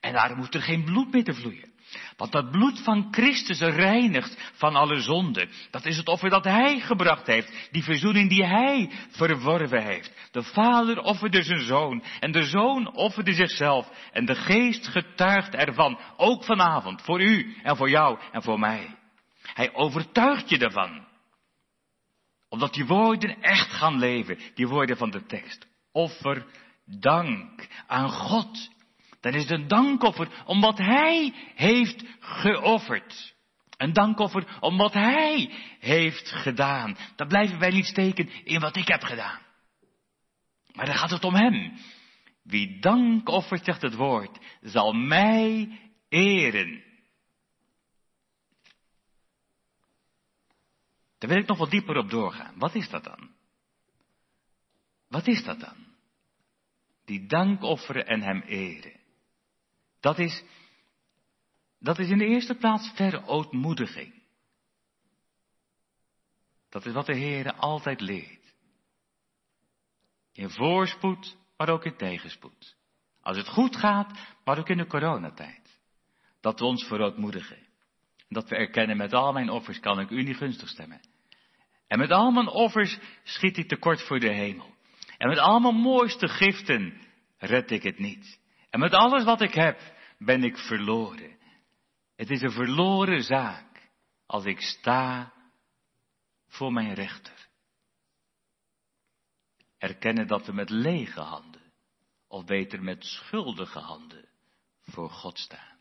En 0.00 0.12
daarom 0.12 0.38
moet 0.38 0.54
er 0.54 0.62
geen 0.62 0.84
bloed 0.84 1.12
meer 1.12 1.24
te 1.24 1.34
vloeien. 1.34 1.69
Want 2.16 2.32
dat 2.32 2.50
bloed 2.50 2.80
van 2.82 3.08
Christus 3.10 3.60
reinigt 3.60 4.50
van 4.54 4.76
alle 4.76 5.00
zonde. 5.00 5.48
Dat 5.70 5.86
is 5.86 5.96
het 5.96 6.08
offer 6.08 6.30
dat 6.30 6.44
Hij 6.44 6.80
gebracht 6.80 7.26
heeft. 7.26 7.68
Die 7.70 7.82
verzoening 7.82 8.28
die 8.28 8.44
Hij 8.44 8.90
verworven 9.10 9.82
heeft. 9.82 10.28
De 10.30 10.42
Vader 10.42 11.00
offerde 11.00 11.42
zijn 11.42 11.60
Zoon. 11.60 12.02
En 12.20 12.32
de 12.32 12.42
Zoon 12.42 12.94
offerde 12.94 13.32
zichzelf. 13.32 13.90
En 14.12 14.24
de 14.24 14.34
Geest 14.34 14.88
getuigt 14.88 15.54
ervan. 15.54 15.98
Ook 16.16 16.44
vanavond. 16.44 17.02
Voor 17.02 17.20
u 17.20 17.56
en 17.62 17.76
voor 17.76 17.90
jou 17.90 18.18
en 18.32 18.42
voor 18.42 18.58
mij. 18.58 18.96
Hij 19.42 19.74
overtuigt 19.74 20.48
je 20.48 20.58
ervan. 20.58 21.08
Omdat 22.48 22.74
die 22.74 22.86
woorden 22.86 23.42
echt 23.42 23.72
gaan 23.72 23.98
leven. 23.98 24.38
Die 24.54 24.68
woorden 24.68 24.96
van 24.96 25.10
de 25.10 25.26
tekst. 25.26 25.66
Offer 25.92 26.46
dank 26.84 27.68
aan 27.86 28.10
God 28.10 28.70
dan 29.20 29.34
is 29.34 29.50
een 29.50 29.68
dankoffer 29.68 30.42
om 30.44 30.60
wat 30.60 30.78
Hij 30.78 31.34
heeft 31.54 32.04
geofferd. 32.20 33.34
Een 33.76 33.92
dankoffer 33.92 34.58
om 34.60 34.76
wat 34.76 34.92
Hij 34.92 35.52
heeft 35.78 36.30
gedaan. 36.30 36.96
Dan 37.16 37.28
blijven 37.28 37.58
wij 37.58 37.70
niet 37.70 37.86
steken 37.86 38.44
in 38.44 38.60
wat 38.60 38.76
ik 38.76 38.88
heb 38.88 39.02
gedaan. 39.02 39.40
Maar 40.72 40.86
dan 40.86 40.94
gaat 40.94 41.10
het 41.10 41.24
om 41.24 41.34
Hem. 41.34 41.72
Wie 42.42 42.78
dank 42.78 43.28
offert, 43.28 43.64
zegt 43.64 43.82
het 43.82 43.94
woord, 43.94 44.38
zal 44.60 44.92
mij 44.92 45.78
eren. 46.08 46.82
Daar 51.18 51.30
wil 51.30 51.38
ik 51.38 51.46
nog 51.46 51.58
wat 51.58 51.70
dieper 51.70 51.96
op 51.96 52.10
doorgaan. 52.10 52.58
Wat 52.58 52.74
is 52.74 52.88
dat 52.88 53.04
dan? 53.04 53.30
Wat 55.08 55.26
is 55.26 55.44
dat 55.44 55.60
dan? 55.60 55.76
Die 57.04 57.26
dank 57.26 57.62
offeren 57.62 58.06
en 58.06 58.22
hem 58.22 58.40
eren. 58.40 58.99
Dat 60.00 60.18
is, 60.18 60.44
dat 61.78 61.98
is 61.98 62.08
in 62.08 62.18
de 62.18 62.26
eerste 62.26 62.54
plaats 62.54 62.90
verootmoediging. 62.94 64.22
Dat 66.68 66.86
is 66.86 66.92
wat 66.92 67.06
de 67.06 67.16
Heer 67.16 67.52
altijd 67.52 68.00
leert. 68.00 68.54
In 70.32 70.50
voorspoed, 70.50 71.36
maar 71.56 71.68
ook 71.68 71.84
in 71.84 71.96
tegenspoed. 71.96 72.76
Als 73.20 73.36
het 73.36 73.48
goed 73.48 73.76
gaat, 73.76 74.18
maar 74.44 74.58
ook 74.58 74.68
in 74.68 74.76
de 74.76 74.86
coronatijd. 74.86 75.80
Dat 76.40 76.58
we 76.58 76.64
ons 76.64 76.84
verootmoedigen. 76.84 77.68
Dat 78.28 78.48
we 78.48 78.56
erkennen, 78.56 78.96
met 78.96 79.12
al 79.12 79.32
mijn 79.32 79.50
offers 79.50 79.80
kan 79.80 80.00
ik 80.00 80.10
u 80.10 80.22
niet 80.22 80.36
gunstig 80.36 80.68
stemmen. 80.68 81.00
En 81.86 81.98
met 81.98 82.10
al 82.10 82.30
mijn 82.30 82.48
offers 82.48 82.98
schiet 83.22 83.56
ik 83.56 83.68
tekort 83.68 84.02
voor 84.02 84.20
de 84.20 84.32
hemel. 84.32 84.74
En 85.18 85.28
met 85.28 85.38
al 85.38 85.60
mijn 85.60 85.74
mooiste 85.74 86.28
giften 86.28 87.00
red 87.38 87.70
ik 87.70 87.82
het 87.82 87.98
niet. 87.98 88.39
En 88.70 88.80
met 88.80 88.92
alles 88.92 89.24
wat 89.24 89.40
ik 89.40 89.54
heb, 89.54 89.80
ben 90.18 90.44
ik 90.44 90.56
verloren. 90.56 91.38
Het 92.16 92.30
is 92.30 92.42
een 92.42 92.52
verloren 92.52 93.22
zaak 93.22 93.90
als 94.26 94.44
ik 94.44 94.60
sta 94.60 95.32
voor 96.46 96.72
mijn 96.72 96.94
rechter. 96.94 97.48
Erkennen 99.78 100.26
dat 100.26 100.46
we 100.46 100.52
met 100.52 100.70
lege 100.70 101.20
handen, 101.20 101.72
of 102.28 102.44
beter 102.44 102.82
met 102.82 103.04
schuldige 103.04 103.78
handen, 103.78 104.28
voor 104.80 105.10
God 105.10 105.38
staan. 105.38 105.78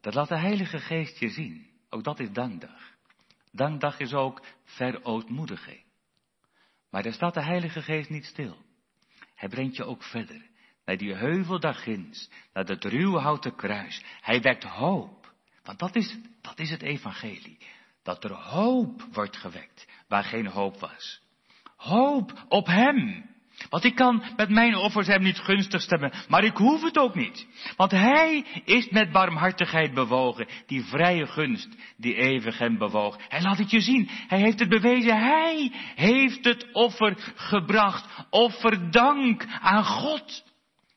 Dat 0.00 0.14
laat 0.14 0.28
de 0.28 0.38
Heilige 0.38 0.78
Geest 0.78 1.18
je 1.18 1.28
zien. 1.28 1.70
Ook 1.88 2.04
dat 2.04 2.20
is 2.20 2.32
dankdag. 2.32 2.90
Dankdag 3.50 3.98
is 3.98 4.12
ook 4.12 4.46
verootmoediging. 4.64 5.84
Maar 6.90 7.02
daar 7.02 7.12
staat 7.12 7.34
de 7.34 7.42
Heilige 7.42 7.82
Geest 7.82 8.10
niet 8.10 8.24
stil. 8.24 8.56
Hij 9.42 9.50
brengt 9.50 9.76
je 9.76 9.84
ook 9.84 10.02
verder. 10.02 10.50
Naar 10.84 10.96
die 10.96 11.14
heuvel 11.14 11.60
daar 11.60 11.74
ginds. 11.74 12.30
Naar 12.52 12.64
dat 12.64 12.84
ruwhouten 12.84 13.54
kruis. 13.54 14.02
Hij 14.20 14.40
wekt 14.40 14.64
hoop. 14.64 15.32
Want 15.62 15.78
dat 15.78 15.96
is, 15.96 16.18
dat 16.40 16.58
is 16.58 16.70
het 16.70 16.82
evangelie. 16.82 17.58
Dat 18.02 18.24
er 18.24 18.32
hoop 18.32 19.06
wordt 19.12 19.36
gewekt. 19.36 19.86
Waar 20.08 20.24
geen 20.24 20.46
hoop 20.46 20.80
was. 20.80 21.22
Hoop 21.76 22.44
op 22.48 22.66
Hem. 22.66 23.30
Want 23.68 23.84
ik 23.84 23.94
kan 23.94 24.22
met 24.36 24.48
mijn 24.48 24.76
offers 24.76 25.06
hem 25.06 25.22
niet 25.22 25.38
gunstig 25.38 25.80
stemmen, 25.80 26.12
maar 26.28 26.44
ik 26.44 26.56
hoef 26.56 26.82
het 26.82 26.98
ook 26.98 27.14
niet. 27.14 27.46
Want 27.76 27.90
hij 27.90 28.44
is 28.64 28.88
met 28.90 29.12
barmhartigheid 29.12 29.94
bewogen, 29.94 30.48
die 30.66 30.84
vrije 30.84 31.26
gunst, 31.26 31.68
die 31.96 32.14
eeuwig 32.14 32.58
hem 32.58 32.78
bewoog. 32.78 33.16
Hij 33.28 33.42
laat 33.42 33.58
het 33.58 33.70
je 33.70 33.80
zien, 33.80 34.08
hij 34.28 34.38
heeft 34.38 34.58
het 34.58 34.68
bewezen, 34.68 35.20
hij 35.20 35.72
heeft 35.94 36.44
het 36.44 36.72
offer 36.72 37.32
gebracht. 37.34 38.06
Offerdank 38.30 39.46
aan 39.60 39.84
God. 39.84 40.44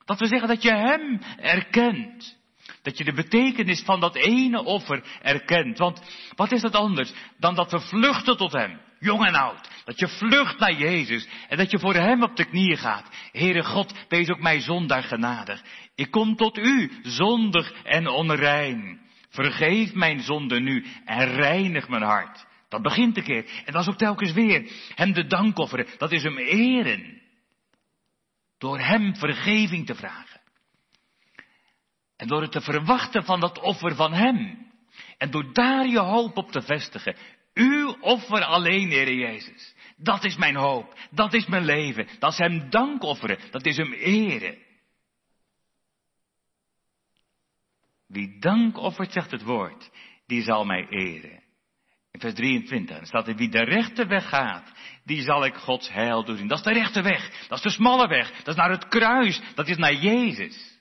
Dat 0.05 0.19
we 0.19 0.27
zeggen 0.27 0.47
dat 0.47 0.61
je 0.61 0.73
hem 0.73 1.21
erkent. 1.37 2.37
Dat 2.81 2.97
je 2.97 3.03
de 3.03 3.13
betekenis 3.13 3.81
van 3.81 3.99
dat 3.99 4.15
ene 4.15 4.63
offer 4.63 5.03
erkent. 5.21 5.77
Want 5.77 6.01
wat 6.35 6.51
is 6.51 6.61
dat 6.61 6.75
anders 6.75 7.13
dan 7.37 7.55
dat 7.55 7.71
we 7.71 7.79
vluchten 7.79 8.37
tot 8.37 8.53
hem, 8.53 8.79
jong 9.05 9.25
en 9.25 9.35
oud. 9.35 9.69
Dat 9.85 9.99
je 9.99 10.07
vlucht 10.07 10.59
naar 10.59 10.73
Jezus 10.73 11.27
en 11.49 11.57
dat 11.57 11.71
je 11.71 11.79
voor 11.79 11.93
Hem 11.93 12.23
op 12.23 12.35
de 12.35 12.45
knieën 12.45 12.77
gaat. 12.77 13.09
Heere 13.31 13.63
God, 13.63 13.93
wees 14.09 14.29
ook 14.29 14.41
mij 14.41 14.59
zondaar 14.59 15.03
genadig. 15.03 15.63
Ik 15.95 16.11
kom 16.11 16.35
tot 16.35 16.57
U, 16.57 16.91
zondig 17.03 17.73
en 17.83 18.07
onrein. 18.07 18.99
Vergeef 19.29 19.93
mijn 19.93 20.19
zonde 20.19 20.59
nu 20.59 20.85
en 21.05 21.33
reinig 21.35 21.87
mijn 21.87 22.03
hart. 22.03 22.45
Dat 22.69 22.81
begint 22.81 23.17
een 23.17 23.23
keer. 23.23 23.45
En 23.65 23.73
dat 23.73 23.81
is 23.81 23.87
ook 23.87 23.97
telkens 23.97 24.31
weer. 24.31 24.71
Hem 24.95 25.13
de 25.13 25.25
dank 25.25 25.57
offeren, 25.57 25.87
dat 25.97 26.11
is 26.11 26.23
hem 26.23 26.37
eren. 26.37 27.21
Door 28.57 28.79
Hem 28.79 29.15
vergeving 29.15 29.85
te 29.85 29.95
vragen. 29.95 30.41
En 32.17 32.27
door 32.27 32.41
het 32.41 32.51
te 32.51 32.61
verwachten 32.61 33.23
van 33.23 33.39
dat 33.39 33.59
offer 33.59 33.95
van 33.95 34.13
Hem. 34.13 34.65
En 35.17 35.31
door 35.31 35.53
daar 35.53 35.87
je 35.87 35.99
hoop 35.99 36.37
op 36.37 36.51
te 36.51 36.61
vestigen. 36.61 37.15
Uw 37.55 37.97
offer 38.01 38.43
alleen, 38.43 38.89
Heere 38.89 39.15
Jezus. 39.15 39.75
Dat 39.97 40.23
is 40.23 40.37
mijn 40.37 40.55
hoop. 40.55 40.97
Dat 41.11 41.33
is 41.33 41.45
mijn 41.45 41.65
leven. 41.65 42.07
Dat 42.19 42.31
is 42.31 42.37
hem 42.37 42.69
dank 42.69 43.03
offeren. 43.03 43.39
Dat 43.51 43.65
is 43.65 43.77
hem 43.77 43.93
eren. 43.93 44.57
Wie 48.07 48.39
dank 48.39 48.77
offert, 48.77 49.11
zegt 49.11 49.31
het 49.31 49.43
woord, 49.43 49.91
die 50.27 50.41
zal 50.41 50.65
mij 50.65 50.87
eren. 50.89 51.43
In 52.11 52.19
vers 52.19 52.33
23 52.33 53.07
staat 53.07 53.27
er, 53.27 53.35
wie 53.35 53.49
de 53.49 53.63
rechte 53.63 54.05
weg 54.05 54.29
gaat, 54.29 54.71
die 55.03 55.21
zal 55.21 55.45
ik 55.45 55.55
Gods 55.55 55.89
heil 55.89 56.23
doorzien. 56.23 56.47
Dat 56.47 56.57
is 56.57 56.63
de 56.63 56.73
rechte 56.73 57.01
weg. 57.01 57.47
Dat 57.47 57.57
is 57.57 57.63
de 57.63 57.69
smalle 57.69 58.07
weg. 58.07 58.31
Dat 58.31 58.47
is 58.47 58.55
naar 58.55 58.69
het 58.69 58.87
kruis. 58.87 59.41
Dat 59.55 59.67
is 59.67 59.77
naar 59.77 59.93
Jezus. 59.93 60.79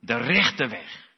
De 0.00 0.16
rechte 0.16 0.68
weg. 0.68 1.12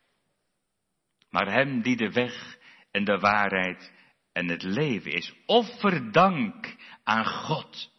Maar 1.30 1.52
hem 1.52 1.82
die 1.82 1.96
de 1.96 2.12
weg 2.12 2.55
en 2.96 3.04
de 3.04 3.18
waarheid 3.18 3.92
en 4.32 4.48
het 4.48 4.62
leven 4.62 5.12
is. 5.12 5.34
Offerdank 5.46 6.76
aan 7.04 7.26
God. 7.26 7.90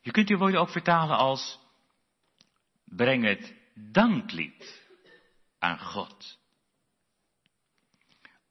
Je 0.00 0.10
kunt 0.10 0.26
die 0.26 0.36
woorden 0.36 0.60
ook 0.60 0.70
vertalen 0.70 1.16
als 1.16 1.58
breng 2.84 3.24
het 3.24 3.54
danklied 3.74 4.88
aan 5.58 5.78
God. 5.78 6.38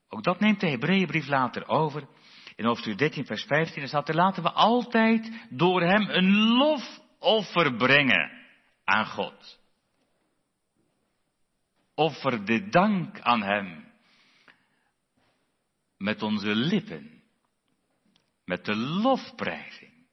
Ook 0.08 0.24
dat 0.24 0.40
neemt 0.40 0.60
de 0.60 0.70
Hebreeënbrief 0.70 1.28
later 1.28 1.68
over. 1.68 2.08
In 2.56 2.66
hoofdstuk 2.66 2.98
13, 2.98 3.26
vers 3.26 3.44
15 3.44 3.88
staat 3.88 4.10
er, 4.10 4.16
laten 4.16 4.44
we 4.44 4.52
altijd 4.52 5.48
door 5.50 5.82
hem 5.82 6.10
een 6.10 6.38
lofoffer 6.38 7.76
brengen 7.76 8.32
aan 8.84 9.06
God. 9.06 9.59
Offer 12.00 12.46
de 12.46 12.70
dank 12.70 13.20
aan 13.20 13.42
hem 13.42 13.92
met 15.98 16.22
onze 16.22 16.56
lippen, 16.56 17.24
met 18.46 18.66
de 18.66 18.76
lofprijzing. 18.76 20.08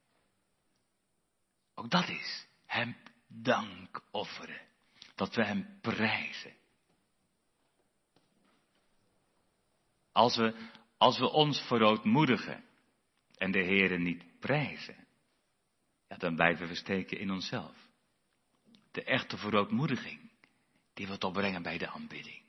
Ook 1.74 1.90
dat 1.90 2.08
is 2.08 2.46
Hem 2.64 2.96
dank 3.28 4.02
offeren, 4.10 4.60
dat 5.14 5.34
we 5.34 5.44
Hem 5.44 5.78
prijzen. 5.80 6.56
Als 10.12 10.36
we, 10.36 10.70
als 10.96 11.18
we 11.18 11.30
ons 11.30 11.60
verootmoedigen 11.60 12.64
en 13.36 13.50
de 13.50 13.62
Heeren 13.62 14.02
niet 14.02 14.38
prijzen, 14.40 15.06
ja, 16.08 16.16
dan 16.16 16.34
blijven 16.34 16.68
we 16.68 16.74
steken 16.74 17.18
in 17.18 17.30
onszelf. 17.30 17.88
De 18.90 19.04
echte 19.04 19.36
verootmoediging, 19.36 20.25
die 20.96 21.06
het 21.06 21.24
opbrengen 21.24 21.62
bij 21.62 21.78
de 21.78 21.88
aanbidding 21.88 22.42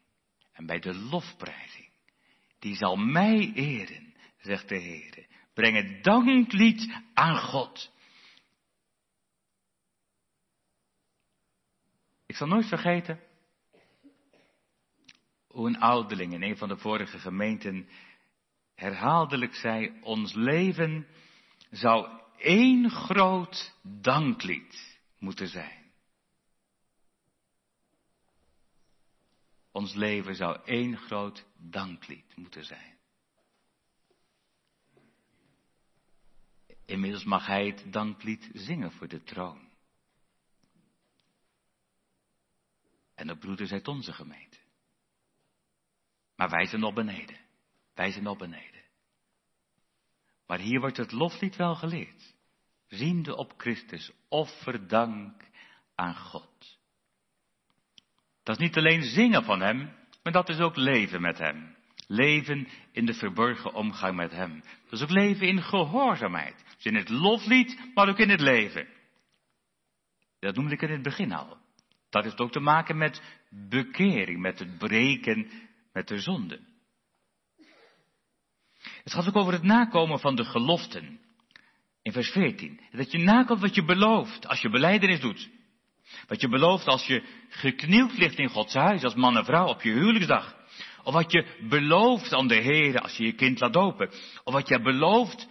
en 0.52 0.66
bij 0.66 0.80
de 0.80 0.94
lofprijzing 0.96 1.88
die 2.60 2.76
zal 2.76 2.96
mij 2.96 3.52
eren, 3.54 4.14
zegt 4.38 4.70
de 4.70 4.78
Heer. 4.78 5.28
Breng 5.54 5.76
het 5.76 6.04
danklied 6.04 7.02
aan 7.14 7.38
God. 7.38 7.92
Ik 12.26 12.36
zal 12.36 12.48
nooit 12.48 12.68
vergeten 12.68 13.20
hoe 15.48 15.68
een 15.68 15.80
ouderling 15.80 16.34
in 16.34 16.44
een 16.44 16.58
van 16.58 16.68
de 16.68 16.78
vorige 16.78 17.20
gemeenten 17.20 17.90
herhaaldelijk 18.76 19.56
zei, 19.56 20.00
ons 20.02 20.34
leven 20.34 21.08
zou 21.72 22.20
één 22.38 22.90
groot 22.90 23.76
danklied 23.82 25.00
moeten 25.20 25.48
zijn. 25.48 25.87
Ons 29.78 29.94
leven 29.94 30.36
zou 30.36 30.60
één 30.66 30.98
groot 30.98 31.46
danklied 31.58 32.36
moeten 32.36 32.66
zijn. 32.66 32.98
Inmiddels 36.86 37.24
mag 37.24 37.46
hij 37.46 37.66
het 37.66 37.94
danklied 37.94 38.50
zingen 38.54 38.92
voor 38.92 39.08
de 39.08 39.24
troon. 39.24 39.70
En 43.16 43.28
de 43.28 43.38
broeders 43.38 43.72
uit 43.72 43.88
onze 43.88 44.14
gemeente. 44.14 44.58
Maar 46.36 46.50
wij 46.50 46.66
zijn 46.66 46.84
op 46.84 46.96
beneden. 46.96 47.40
Wij 47.94 48.12
zijn 48.12 48.28
op 48.28 48.38
beneden. 48.38 48.84
Maar 50.46 50.60
hier 50.60 50.80
wordt 50.80 50.98
het 50.98 51.12
loflied 51.12 51.56
wel 51.56 51.76
geleerd. 51.76 52.36
Ziende 52.88 53.36
op 53.36 53.54
Christus, 53.58 54.12
offerdank 54.28 55.44
aan 55.96 56.16
God. 56.16 56.77
Dat 58.48 58.60
is 58.60 58.66
niet 58.66 58.78
alleen 58.78 59.04
zingen 59.04 59.44
van 59.44 59.62
Hem, 59.62 59.94
maar 60.24 60.34
dat 60.34 60.50
is 60.50 60.60
ook 60.60 60.76
leven 60.76 61.22
met 61.22 61.38
Hem. 61.38 61.76
Leven 62.08 62.68
in 62.92 63.06
de 63.06 63.14
verborgen 63.14 63.74
omgang 63.74 64.16
met 64.16 64.32
Hem. 64.32 64.64
Dat 64.84 65.00
is 65.00 65.02
ook 65.02 65.10
leven 65.10 65.48
in 65.48 65.62
gehoorzaamheid. 65.62 66.64
Dus 66.76 66.86
in 66.86 66.96
het 66.96 67.10
loflied, 67.10 67.80
maar 67.94 68.10
ook 68.10 68.20
in 68.20 68.30
het 68.30 68.42
leven. 68.42 68.88
Dat 70.40 70.56
noemde 70.56 70.74
ik 70.74 70.82
in 70.82 70.92
het 70.92 71.02
begin 71.02 71.32
al. 71.32 71.58
Dat 72.10 72.24
heeft 72.24 72.40
ook 72.40 72.52
te 72.52 72.60
maken 72.60 72.98
met 72.98 73.22
bekering, 73.50 74.40
met 74.40 74.60
het 74.60 74.78
breken 74.78 75.50
met 75.94 76.08
de 76.08 76.20
zonde. 76.20 76.60
Het 79.04 79.14
gaat 79.14 79.28
ook 79.28 79.36
over 79.36 79.54
het 79.54 79.64
nakomen 79.64 80.20
van 80.20 80.36
de 80.36 80.46
geloften. 80.46 81.20
In 82.02 82.12
vers 82.12 82.30
14. 82.30 82.80
Dat 82.92 83.12
je 83.12 83.18
nakomt 83.18 83.62
wat 83.62 83.76
je 83.76 83.86
belooft 83.86 84.48
als 84.48 84.62
je 84.62 84.70
beleidenis 84.70 85.20
doet. 85.20 85.50
Wat 86.28 86.42
je 86.42 86.48
belooft 86.48 86.88
als 86.88 87.06
je 87.06 87.24
geknield 87.50 88.18
ligt 88.18 88.38
in 88.38 88.50
Gods 88.50 88.74
huis 88.74 89.04
als 89.04 89.16
man 89.16 89.38
en 89.38 89.46
vrouw 89.46 89.68
op 89.68 89.82
je 89.82 89.92
huwelijksdag. 89.92 90.56
Of 91.04 91.14
wat 91.14 91.32
je 91.32 91.66
belooft 91.70 92.34
aan 92.34 92.48
de 92.48 92.62
Heer 92.62 93.00
als 93.00 93.18
je 93.18 93.26
je 93.26 93.34
kind 93.34 93.60
laat 93.60 93.74
dopen. 93.74 94.10
Of 94.44 94.54
wat 94.54 94.68
je 94.68 94.82
belooft 94.82 95.48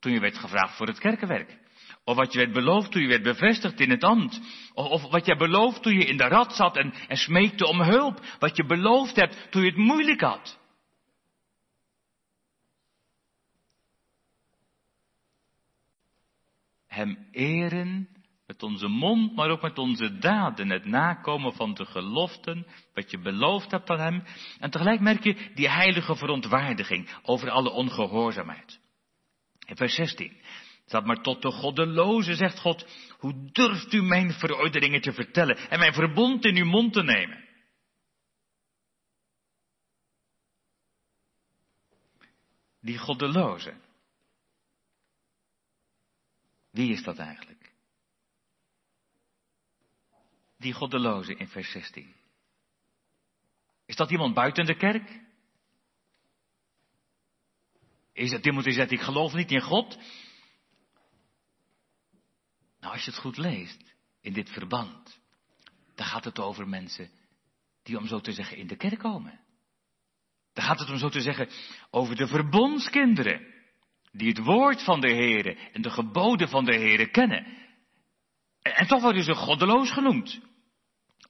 toen 0.00 0.12
je 0.12 0.20
werd 0.20 0.38
gevraagd 0.38 0.76
voor 0.76 0.86
het 0.86 0.98
kerkenwerk. 0.98 1.60
Of 2.04 2.16
wat 2.16 2.32
je 2.32 2.38
werd 2.38 2.52
beloofd 2.52 2.90
toen 2.90 3.02
je 3.02 3.08
werd 3.08 3.22
bevestigd 3.22 3.80
in 3.80 3.90
het 3.90 4.04
ambt. 4.04 4.40
Of, 4.74 4.86
of 4.86 5.10
wat 5.10 5.26
je 5.26 5.36
belooft 5.36 5.82
toen 5.82 5.98
je 5.98 6.04
in 6.04 6.16
de 6.16 6.28
rat 6.28 6.54
zat 6.54 6.76
en, 6.76 6.92
en 7.08 7.16
smeekte 7.16 7.66
om 7.66 7.80
hulp. 7.80 8.20
Wat 8.38 8.56
je 8.56 8.64
beloofd 8.64 9.16
hebt 9.16 9.46
toen 9.50 9.62
je 9.62 9.68
het 9.68 9.76
moeilijk 9.76 10.20
had. 10.20 10.60
Hem 16.86 17.26
eren 17.30 18.11
met 18.52 18.62
onze 18.62 18.88
mond, 18.88 19.34
maar 19.34 19.50
ook 19.50 19.62
met 19.62 19.78
onze 19.78 20.18
daden. 20.18 20.70
Het 20.70 20.84
nakomen 20.84 21.52
van 21.52 21.74
de 21.74 21.84
geloften, 21.84 22.66
wat 22.94 23.10
je 23.10 23.18
beloofd 23.18 23.70
hebt 23.70 23.90
aan 23.90 24.00
Hem. 24.00 24.24
En 24.58 24.70
tegelijk 24.70 25.00
merk 25.00 25.24
je 25.24 25.50
die 25.54 25.68
heilige 25.68 26.16
verontwaardiging 26.16 27.08
over 27.22 27.50
alle 27.50 27.70
ongehoorzaamheid. 27.70 28.80
In 29.66 29.76
vers 29.76 29.94
16 29.94 30.36
staat 30.86 31.04
maar 31.04 31.22
tot 31.22 31.42
de 31.42 31.50
goddeloze, 31.50 32.34
zegt 32.34 32.58
God, 32.58 32.86
hoe 33.18 33.50
durft 33.52 33.92
u 33.92 34.02
mijn 34.02 34.32
verordeningen 34.32 35.00
te 35.00 35.12
vertellen 35.12 35.56
en 35.56 35.78
mijn 35.78 35.92
verbond 35.92 36.44
in 36.44 36.56
uw 36.56 36.66
mond 36.66 36.92
te 36.92 37.02
nemen? 37.02 37.48
Die 42.80 42.98
goddeloze. 42.98 43.74
Wie 46.70 46.92
is 46.92 47.02
dat 47.02 47.18
eigenlijk? 47.18 47.71
Die 50.62 50.72
goddeloze 50.72 51.34
in 51.34 51.48
vers 51.48 51.70
16. 51.70 52.14
Is 53.86 53.96
dat 53.96 54.10
iemand 54.10 54.34
buiten 54.34 54.64
de 54.64 54.76
kerk? 54.76 55.20
Is 58.12 58.32
het 58.32 58.46
iemand 58.46 58.64
die 58.64 58.74
zegt, 58.74 58.90
ik 58.90 59.00
geloof 59.00 59.32
niet 59.32 59.50
in 59.50 59.60
God? 59.60 59.98
Nou, 62.80 62.92
als 62.92 63.04
je 63.04 63.10
het 63.10 63.20
goed 63.20 63.36
leest, 63.36 63.94
in 64.20 64.32
dit 64.32 64.50
verband, 64.50 65.20
dan 65.94 66.06
gaat 66.06 66.24
het 66.24 66.38
over 66.38 66.68
mensen 66.68 67.10
die, 67.82 67.98
om 67.98 68.06
zo 68.06 68.20
te 68.20 68.32
zeggen, 68.32 68.56
in 68.56 68.66
de 68.66 68.76
kerk 68.76 68.98
komen. 68.98 69.40
Dan 70.52 70.64
gaat 70.64 70.78
het 70.78 70.90
om 70.90 70.98
zo 70.98 71.08
te 71.08 71.20
zeggen 71.20 71.48
over 71.90 72.16
de 72.16 72.26
verbondskinderen, 72.26 73.46
die 74.12 74.28
het 74.28 74.38
woord 74.38 74.82
van 74.82 75.00
de 75.00 75.10
Heere 75.10 75.54
en 75.72 75.82
de 75.82 75.90
geboden 75.90 76.48
van 76.48 76.64
de 76.64 76.74
Heere 76.74 77.10
kennen. 77.10 77.44
En, 78.62 78.74
en 78.74 78.86
toch 78.86 79.02
worden 79.02 79.24
ze 79.24 79.34
goddeloos 79.34 79.90
genoemd, 79.90 80.40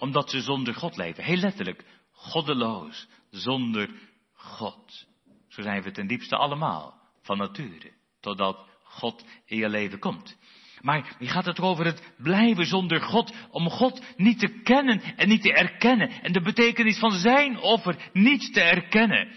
omdat 0.03 0.31
ze 0.31 0.41
zonder 0.41 0.75
God 0.75 0.97
leven. 0.97 1.25
Heel 1.25 1.37
letterlijk, 1.37 1.85
goddeloos, 2.11 3.09
zonder 3.31 3.91
God. 4.33 5.07
Zo 5.49 5.63
zijn 5.63 5.83
we 5.83 5.91
ten 5.91 6.07
diepste 6.07 6.37
allemaal, 6.37 7.01
van 7.21 7.39
nature, 7.39 7.93
totdat 8.21 8.67
God 8.83 9.25
in 9.47 9.59
je 9.59 9.69
leven 9.69 9.99
komt. 9.99 10.37
Maar 10.81 11.17
wie 11.19 11.29
gaat 11.29 11.45
het 11.45 11.61
over 11.61 11.85
het 11.85 12.13
blijven 12.17 12.67
zonder 12.67 13.01
God, 13.01 13.35
om 13.51 13.71
God 13.71 14.03
niet 14.17 14.39
te 14.39 14.61
kennen 14.63 15.01
en 15.17 15.29
niet 15.29 15.43
te 15.43 15.53
erkennen 15.53 16.11
en 16.23 16.33
de 16.33 16.43
betekenis 16.43 16.99
van 16.99 17.13
zijn 17.13 17.59
offer 17.59 18.11
niet 18.13 18.53
te 18.53 18.61
erkennen 18.61 19.33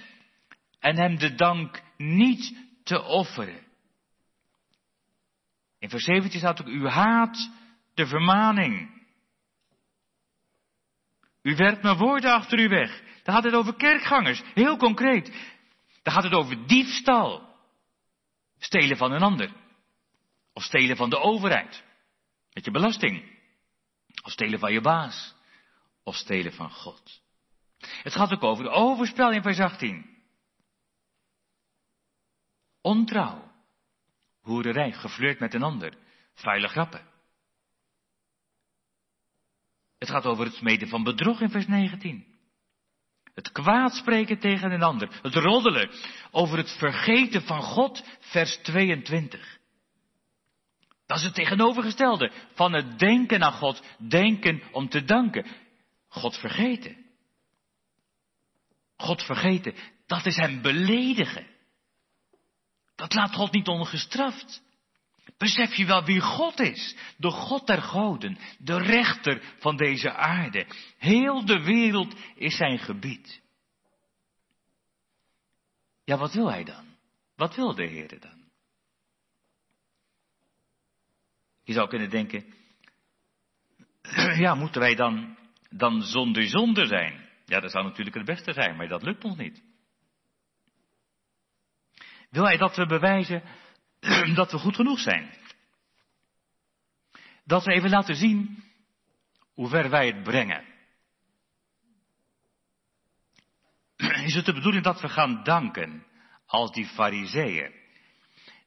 en 0.80 0.98
hem 0.98 1.18
de 1.18 1.36
dank 1.36 1.82
niet 1.98 2.56
te 2.84 3.04
offeren. 3.04 3.62
In 5.80 5.90
vers 5.90 6.04
17 6.04 6.40
staat 6.40 6.62
ook, 6.62 6.68
u 6.68 6.88
haat 6.88 7.52
de 7.94 8.08
vermaning. 8.08 8.95
U 11.46 11.56
werpt 11.56 11.84
mijn 11.84 11.98
woorden 11.98 12.32
achter 12.32 12.60
u 12.60 12.68
weg. 12.68 13.02
Dan 13.24 13.36
gaat 13.36 13.44
het 13.44 13.54
over 13.54 13.76
kerkgangers, 13.76 14.42
heel 14.54 14.78
concreet. 14.78 15.26
Dan 16.04 16.14
gaat 16.14 16.24
het 16.24 16.34
over 16.34 16.68
diefstal. 16.68 17.56
Stelen 18.58 18.98
van 18.98 19.12
een 19.12 19.22
ander. 19.22 19.52
Of 20.54 20.64
stelen 20.64 20.96
van 20.98 21.10
de 21.10 21.20
overheid. 21.20 21.84
Met 22.54 22.66
je 22.66 22.72
belasting. 22.72 23.40
Of 24.24 24.32
stelen 24.32 24.60
van 24.60 24.74
je 24.74 24.82
baas. 24.82 25.36
Of 26.04 26.16
stelen 26.16 26.54
van 26.54 26.72
God. 26.72 27.22
Het 27.78 28.14
gaat 28.14 28.34
ook 28.34 28.44
over 28.44 28.64
de 28.64 28.70
overspel 28.70 29.32
in 29.32 29.42
vers 29.42 29.60
18. 29.60 30.20
Ontrouw. 32.82 33.52
Hoererij, 34.42 34.92
geflirt 34.92 35.40
met 35.40 35.54
een 35.54 35.64
ander. 35.64 35.98
Vuile 36.34 36.68
grappen. 36.68 37.15
Het 40.06 40.14
gaat 40.14 40.26
over 40.26 40.46
het 40.46 40.54
smeden 40.54 40.88
van 40.88 41.04
bedrog 41.04 41.42
in 41.42 41.50
vers 41.50 41.68
19. 41.68 42.26
Het 43.34 43.52
kwaadspreken 43.52 44.40
tegen 44.40 44.72
een 44.72 44.84
ander. 44.84 45.20
Het 45.22 45.36
roddelen 45.36 45.90
over 46.32 46.58
het 46.58 46.70
vergeten 46.78 47.42
van 47.42 47.62
God, 47.62 48.04
vers 48.20 48.58
22. 48.58 49.58
Dat 51.06 51.18
is 51.18 51.24
het 51.24 51.34
tegenovergestelde 51.34 52.32
van 52.54 52.74
het 52.74 53.00
denken 53.00 53.44
aan 53.44 53.54
God, 53.54 53.84
denken 53.98 54.62
om 54.72 54.90
te 54.90 55.04
danken. 55.04 55.46
God 56.08 56.38
vergeten. 56.38 57.06
God 58.98 59.24
vergeten, 59.24 59.76
dat 60.06 60.26
is 60.26 60.36
hem 60.36 60.62
beledigen. 60.62 61.48
Dat 62.96 63.14
laat 63.14 63.36
God 63.36 63.52
niet 63.52 63.68
ongestraft. 63.68 64.62
Besef 65.38 65.74
je 65.74 65.86
wel 65.86 66.04
wie 66.04 66.22
God 66.22 66.60
is? 66.60 66.96
De 67.18 67.32
God 67.32 67.68
der 67.68 67.82
goden, 67.82 68.38
de 68.60 68.78
rechter 68.78 69.42
van 69.60 69.78
deze 69.78 70.14
aarde. 70.14 70.68
Heel 70.98 71.46
de 71.46 71.64
wereld 71.64 72.16
is 72.36 72.58
zijn 72.58 72.80
gebied. 72.80 73.42
Ja, 76.04 76.18
wat 76.18 76.34
wil 76.34 76.52
hij 76.52 76.64
dan? 76.64 76.86
Wat 77.36 77.56
wil 77.56 77.76
de 77.76 77.86
Heer 77.86 78.20
dan? 78.20 78.44
Je 81.64 81.74
zou 81.74 81.90
kunnen 81.90 82.10
denken, 82.10 82.54
ja, 84.44 84.56
moeten 84.56 84.82
wij 84.82 84.96
dan, 84.96 85.38
dan 85.70 86.02
zonder 86.02 86.48
zonde 86.48 86.86
zijn? 86.86 87.30
Ja, 87.46 87.60
dat 87.60 87.72
zou 87.72 87.84
natuurlijk 87.84 88.16
het 88.16 88.26
beste 88.26 88.54
zijn, 88.54 88.76
maar 88.76 88.88
dat 88.88 89.04
lukt 89.04 89.24
ons 89.24 89.38
niet. 89.38 89.64
Wil 92.30 92.44
hij 92.44 92.58
dat 92.58 92.76
we 92.76 92.86
bewijzen 92.86 93.44
dat 94.36 94.52
we 94.52 94.58
goed 94.58 94.76
genoeg 94.76 95.00
zijn? 95.00 95.38
Dat 97.44 97.64
we 97.64 97.74
even 97.74 97.90
laten 97.90 98.16
zien 98.16 98.64
hoe 99.54 99.70
ver 99.70 99.90
wij 99.90 100.08
het 100.08 100.24
brengen. 100.24 100.66
Is 104.26 104.36
het 104.36 104.46
de 104.46 104.54
bedoeling 104.54 104.84
dat 104.84 105.02
we 105.02 105.10
gaan 105.10 105.44
danken 105.44 106.06
als 106.46 106.72
die 106.72 106.86
fariseeën, 106.86 107.74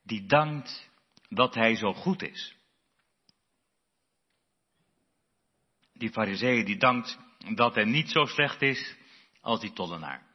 die 0.03 0.27
dankt 0.27 0.91
dat 1.29 1.55
hij 1.55 1.75
zo 1.75 1.93
goed 1.93 2.23
is? 2.23 2.57
Die 5.93 6.11
fariseeën 6.11 6.65
die 6.65 6.77
dankt 6.77 7.19
dat 7.55 7.75
hij 7.75 7.85
niet 7.85 8.11
zo 8.11 8.25
slecht 8.25 8.63
is 8.63 8.97
als 9.41 9.61
die 9.61 9.73
tollenaar. 9.73 10.27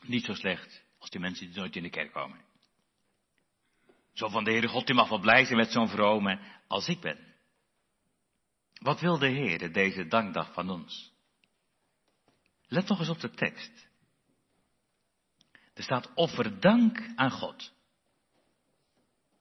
Niet 0.00 0.24
zo 0.24 0.34
slecht 0.34 0.84
als 0.98 1.10
die 1.10 1.20
mensen 1.20 1.46
die 1.46 1.56
nooit 1.56 1.76
in 1.76 1.82
de 1.82 1.90
kerk 1.90 2.12
komen. 2.12 2.52
Zo 4.14 4.28
van 4.28 4.44
de 4.44 4.50
Heere 4.50 4.68
God, 4.68 4.86
die 4.86 4.94
mag 4.94 5.08
wel 5.08 5.18
blij 5.18 5.44
zijn 5.44 5.58
met 5.58 5.72
zo'n 5.72 5.88
vrome 5.88 6.40
als 6.66 6.88
ik 6.88 7.00
ben. 7.00 7.34
Wat 8.74 9.00
wil 9.00 9.18
de 9.18 9.28
Heer 9.28 9.72
deze 9.72 10.06
dankdag 10.06 10.52
van 10.52 10.70
ons? 10.70 11.12
Let 12.66 12.88
nog 12.88 12.98
eens 12.98 13.08
op 13.08 13.20
de 13.20 13.30
tekst. 13.30 13.88
Er 15.74 15.82
staat 15.82 16.14
offer 16.14 16.60
dank 16.60 17.12
aan 17.14 17.30
God. 17.30 17.72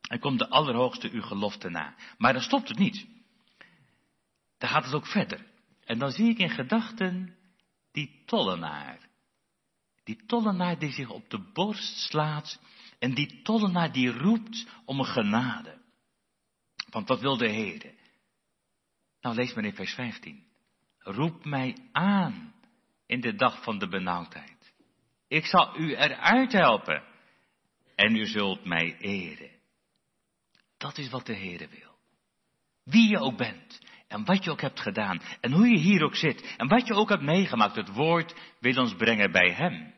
En 0.01 0.19
komt 0.19 0.39
de 0.39 0.49
Allerhoogste 0.49 1.09
uw 1.09 1.21
gelofte 1.21 1.69
na. 1.69 1.95
Maar 2.17 2.34
dan 2.34 2.41
stopt 2.41 2.67
het 2.67 2.78
niet. 2.78 3.07
Dan 4.57 4.69
gaat 4.69 4.86
het 4.86 4.93
ook 4.93 5.07
verder. 5.07 5.45
En 5.84 5.99
dan 5.99 6.11
zie 6.11 6.30
ik 6.30 6.38
in 6.38 6.49
gedachten 6.49 7.38
die 7.91 8.24
tollenaar. 8.26 9.09
Die 10.03 10.26
tollenaar 10.26 10.80
die 10.80 10.91
zich 10.91 11.09
op 11.09 11.30
de 11.30 11.39
borst 11.53 11.97
slaat 11.97 12.59
en 13.04 13.14
die 13.14 13.41
tollenaar 13.41 13.91
die 13.91 14.12
roept 14.12 14.68
om 14.86 14.99
een 14.99 15.06
genade. 15.06 15.82
Want 16.89 17.08
wat 17.08 17.20
wil 17.20 17.38
de 17.38 17.49
Heer? 17.49 17.93
Nou, 19.22 19.36
lees 19.36 19.54
maar 19.54 19.64
in 19.64 19.76
vers 19.76 19.93
15. 19.93 20.43
Roep 20.97 21.45
mij 21.45 21.76
aan 21.91 22.54
in 23.06 23.22
de 23.22 23.36
dag 23.36 23.64
van 23.64 23.80
de 23.80 23.88
benauwdheid. 23.88 24.74
Ik 25.28 25.45
zal 25.45 25.80
u 25.80 25.95
eruit 25.95 26.51
helpen. 26.51 27.04
En 27.95 28.16
u 28.16 28.26
zult 28.26 28.66
mij 28.66 28.97
eren. 28.97 29.51
Dat 30.78 30.97
is 30.97 31.10
wat 31.10 31.26
de 31.26 31.36
Heere 31.36 31.68
wil. 31.68 31.97
Wie 32.84 33.10
je 33.10 33.20
ook 33.20 33.38
bent. 33.38 33.80
En 34.08 34.26
wat 34.26 34.43
je 34.43 34.51
ook 34.51 34.62
hebt 34.62 34.80
gedaan. 34.80 35.22
En 35.41 35.51
hoe 35.51 35.68
je 35.68 35.80
hier 35.80 36.04
ook 36.04 36.16
zit. 36.16 36.56
En 36.58 36.68
wat 36.68 36.88
je 36.88 36.93
ook 36.93 37.10
hebt 37.10 37.22
meegemaakt. 37.22 37.76
Het 37.76 37.93
woord 37.93 38.36
wil 38.60 38.82
ons 38.82 38.95
brengen 38.95 39.32
bij 39.32 39.54
Hem. 39.54 39.93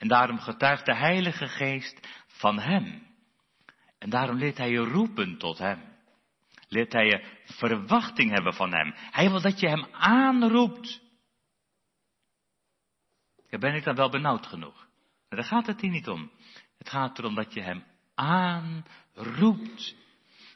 En 0.00 0.08
daarom 0.08 0.38
getuigt 0.38 0.86
de 0.86 0.96
Heilige 0.96 1.48
Geest 1.48 2.08
van 2.40 2.58
Hem. 2.58 3.06
En 3.98 4.10
daarom 4.10 4.36
leert 4.36 4.58
Hij 4.58 4.70
je 4.70 4.78
roepen 4.78 5.38
tot 5.38 5.58
Hem. 5.58 5.82
Leert 6.68 6.92
Hij 6.92 7.06
je 7.06 7.24
verwachting 7.44 8.30
hebben 8.30 8.54
van 8.54 8.72
Hem. 8.72 8.94
Hij 8.94 9.30
wil 9.30 9.40
dat 9.40 9.60
je 9.60 9.68
Hem 9.68 9.86
aanroept. 9.92 11.00
Ja, 13.48 13.58
ben 13.58 13.74
ik 13.74 13.84
dan 13.84 13.94
wel 13.94 14.10
benauwd 14.10 14.46
genoeg? 14.46 14.88
daar 15.28 15.44
gaat 15.44 15.66
het 15.66 15.80
hier 15.80 15.90
niet 15.90 16.08
om. 16.08 16.30
Het 16.78 16.88
gaat 16.88 17.18
erom 17.18 17.34
dat 17.34 17.54
je 17.54 17.62
Hem 17.62 17.84
aanroept. 18.14 19.94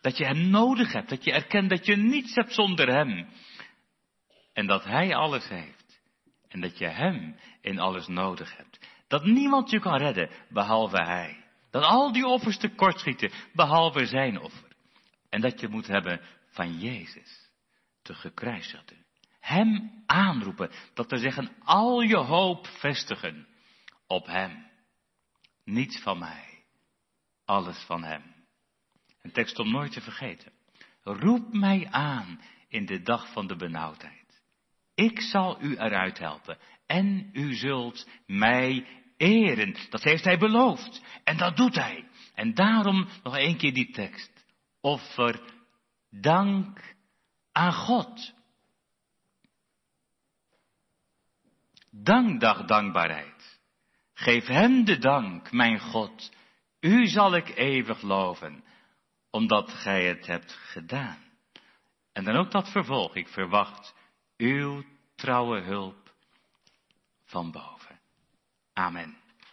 Dat 0.01 0.17
je 0.17 0.25
Hem 0.25 0.51
nodig 0.51 0.93
hebt. 0.93 1.09
Dat 1.09 1.25
je 1.25 1.33
erkent 1.33 1.71
dat 1.71 1.87
je 1.87 1.97
niets 1.97 2.35
hebt 2.35 2.53
zonder 2.53 2.89
Hem. 2.89 3.29
En 4.53 4.67
dat 4.67 4.85
Hij 4.85 5.15
alles 5.15 5.49
heeft. 5.49 6.01
En 6.49 6.61
dat 6.61 6.79
je 6.79 6.87
Hem 6.87 7.37
in 7.61 7.79
alles 7.79 8.07
nodig 8.07 8.57
hebt. 8.57 8.89
Dat 9.09 9.25
niemand 9.25 9.71
je 9.71 9.81
kan 9.81 9.97
redden, 9.97 10.31
behalve 10.49 11.03
Hij. 11.03 11.44
Dat 11.75 11.83
al 11.83 12.13
die 12.13 12.27
offers 12.27 12.59
tekortschieten, 12.59 13.31
behalve 13.53 14.07
Zijn 14.07 14.41
offer. 14.41 14.77
En 15.29 15.41
dat 15.41 15.61
je 15.61 15.69
moet 15.69 15.87
hebben 15.87 16.21
van 16.47 16.79
Jezus, 16.79 17.51
de 18.03 18.15
gekruisigde. 18.15 18.95
Hem 19.41 20.03
aanroepen, 20.07 20.71
dat 20.93 21.11
we 21.11 21.19
zeggen, 21.19 21.53
al 21.65 22.01
je 22.01 22.17
hoop 22.17 22.67
vestigen 22.67 23.47
op 24.07 24.27
Hem. 24.27 24.71
Niets 25.65 26.01
van 26.03 26.19
mij, 26.19 26.65
alles 27.45 27.79
van 27.79 28.05
Hem. 28.05 28.23
Een 29.23 29.33
tekst 29.33 29.59
om 29.59 29.71
nooit 29.71 29.93
te 29.93 30.01
vergeten. 30.01 30.53
Roep 31.03 31.53
mij 31.53 31.89
aan 31.91 32.41
in 32.69 32.87
de 32.87 33.03
dag 33.03 33.33
van 33.33 33.47
de 33.47 33.57
benauwdheid. 33.57 34.43
Ik 34.95 35.21
zal 35.21 35.63
u 35.63 35.77
eruit 35.77 36.19
helpen 36.19 36.59
en 36.87 37.31
u 37.33 37.55
zult 37.55 38.09
mij 38.27 38.87
eren. 39.17 39.77
Dat 39.91 40.03
heeft 40.03 40.25
hij 40.25 40.39
beloofd. 40.39 41.03
En 41.25 41.37
dat 41.37 41.57
doet 41.57 41.75
hij. 41.75 42.09
En 42.35 42.55
daarom 42.55 43.09
nog 43.23 43.37
een 43.37 43.57
keer 43.57 43.75
die 43.75 43.91
tekst. 43.91 44.45
Offer 44.81 45.41
dank 46.11 46.95
aan 47.53 47.73
God. 47.73 48.33
Dankdag 51.91 52.65
dankbaarheid. 52.65 53.61
Geef 54.15 54.47
hem 54.47 54.85
de 54.85 54.99
dank, 54.99 55.53
mijn 55.53 55.81
God. 55.81 56.33
U 56.81 57.07
zal 57.07 57.35
ik 57.35 57.57
eeuwig 57.57 58.03
loven, 58.03 58.65
omdat 59.31 59.71
gij 59.71 60.07
het 60.07 60.27
hebt 60.27 60.53
gedaan. 60.53 61.23
En 62.13 62.25
dan 62.25 62.37
ook 62.37 62.51
dat 62.51 62.71
vervolg. 62.71 63.17
Ik 63.17 63.29
verwacht 63.29 63.95
uw 64.37 64.85
trouwe 65.15 65.61
hulp 65.61 66.15
van 67.25 67.51
boven. 67.51 67.74
Amen. 68.77 69.15